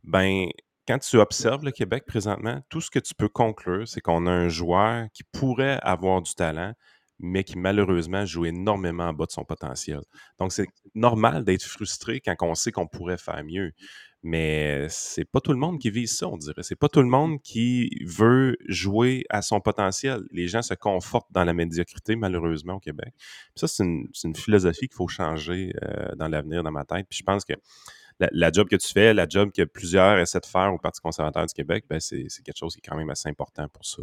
Ben, 0.04 0.48
quand 0.88 0.98
tu 0.98 1.18
observes 1.18 1.64
le 1.64 1.70
Québec 1.70 2.06
présentement, 2.08 2.60
tout 2.70 2.82
ce 2.82 2.90
que 2.90 2.98
tu 2.98 3.14
peux 3.14 3.30
conclure, 3.30 3.88
c'est 3.88 4.02
qu'on 4.02 4.26
a 4.26 4.32
un 4.32 4.50
joueur 4.50 5.10
qui 5.14 5.22
pourrait 5.24 5.80
avoir 5.84 6.24
du 6.24 6.34
talent, 6.34 6.74
mais 7.20 7.44
qui 7.44 7.58
malheureusement 7.58 8.26
joue 8.26 8.46
énormément 8.46 9.10
en 9.10 9.14
bas 9.14 9.28
de 9.28 9.32
son 9.32 9.44
potentiel. 9.44 10.02
Donc, 10.40 10.54
c'est 10.54 10.68
normal 10.96 11.44
d'être 11.44 11.62
frustré 11.62 12.20
quand 12.20 12.36
on 12.42 12.56
sait 12.56 12.72
qu'on 12.72 12.88
pourrait 12.88 13.18
faire 13.20 13.44
mieux. 13.44 13.74
Mais 14.22 14.88
c'est 14.90 15.24
pas 15.24 15.40
tout 15.40 15.54
le 15.54 15.58
monde 15.58 15.80
qui 15.80 15.90
vise 15.90 16.18
ça, 16.18 16.28
on 16.28 16.36
dirait. 16.36 16.62
C'est 16.62 16.76
pas 16.76 16.90
tout 16.90 17.02
le 17.02 17.08
monde 17.08 17.42
qui 17.42 17.90
veut 18.06 18.58
jouer 18.68 19.26
à 19.30 19.42
son 19.42 19.62
potentiel. 19.62 20.24
Les 20.32 20.48
gens 20.48 20.62
se 20.62 20.74
confortent 20.74 21.32
dans 21.32 21.46
la 21.46 21.54
médiocrité, 21.54 22.18
malheureusement, 22.18 22.76
au 22.76 22.80
Québec. 22.80 23.14
ça, 23.56 23.68
c'est 23.68 23.84
une, 23.84 24.36
philosophie 24.36 24.88
qu'il 24.88 24.96
faut 24.96 25.08
changer 25.08 25.74
euh, 25.84 26.14
dans 26.16 26.28
l'avenir, 26.28 26.64
dans 26.64 26.72
ma 26.72 26.84
tête. 26.84 27.06
Puis 27.10 27.20
je 27.20 27.24
pense 27.24 27.46
que 27.46 27.54
la, 28.20 28.52
job 28.52 28.68
que 28.68 28.76
tu 28.76 28.92
fais, 28.92 29.14
la 29.14 29.28
job 29.28 29.52
que 29.56 29.64
plusieurs 29.64 30.18
essaient 30.18 30.42
de 30.42 30.46
faire 30.46 30.74
au 30.74 30.78
Parti 30.78 31.00
conservateur 31.00 31.46
du 31.46 31.54
Québec, 31.54 31.86
ben 31.90 32.00
c'est 32.00 32.28
quelque 32.44 32.58
chose 32.58 32.74
qui 32.74 32.80
est 32.80 32.90
quand 32.90 32.98
même 32.98 33.10
assez 33.10 33.30
important 33.30 33.68
pour 33.70 33.86
ça, 33.86 34.02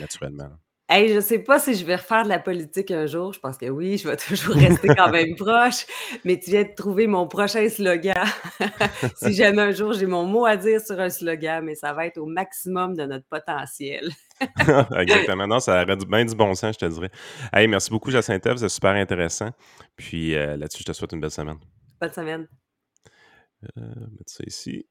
naturellement. 0.00 0.50
Hey, 0.94 1.08
je 1.08 1.14
ne 1.14 1.20
sais 1.22 1.38
pas 1.38 1.58
si 1.58 1.74
je 1.74 1.86
vais 1.86 1.96
refaire 1.96 2.24
de 2.24 2.28
la 2.28 2.38
politique 2.38 2.90
un 2.90 3.06
jour. 3.06 3.32
Je 3.32 3.40
pense 3.40 3.56
que 3.56 3.64
oui, 3.64 3.96
je 3.96 4.06
vais 4.06 4.16
toujours 4.28 4.56
rester 4.56 4.88
quand 4.88 5.10
même 5.10 5.34
proche. 5.36 5.86
Mais 6.22 6.38
tu 6.38 6.50
viens 6.50 6.64
de 6.64 6.74
trouver 6.76 7.06
mon 7.06 7.26
prochain 7.26 7.66
slogan. 7.70 8.26
si 9.16 9.32
jamais 9.32 9.62
un 9.62 9.70
jour 9.70 9.94
j'ai 9.94 10.04
mon 10.04 10.26
mot 10.26 10.44
à 10.44 10.54
dire 10.58 10.82
sur 10.82 11.00
un 11.00 11.08
slogan, 11.08 11.64
mais 11.64 11.76
ça 11.76 11.94
va 11.94 12.06
être 12.08 12.18
au 12.18 12.26
maximum 12.26 12.94
de 12.94 13.04
notre 13.04 13.24
potentiel. 13.24 14.10
Exactement. 14.98 15.46
Non, 15.46 15.60
ça 15.60 15.82
aurait 15.82 15.96
du 15.96 16.04
bien 16.04 16.26
du 16.26 16.34
bon 16.34 16.54
sens, 16.54 16.76
je 16.78 16.86
te 16.86 16.92
dirais. 16.92 17.10
Merci 17.66 17.88
beaucoup, 17.88 18.10
Jacinthe. 18.10 18.46
C'est 18.58 18.68
super 18.68 18.90
intéressant. 18.90 19.48
Puis 19.96 20.36
euh, 20.36 20.58
là-dessus, 20.58 20.80
je 20.80 20.92
te 20.92 20.92
souhaite 20.92 21.12
une 21.12 21.20
belle 21.20 21.30
semaine. 21.30 21.58
Bonne 22.02 22.12
semaine. 22.12 22.46
Euh, 23.78 23.80
mettre 24.10 24.30
ça 24.30 24.44
ici. 24.46 24.84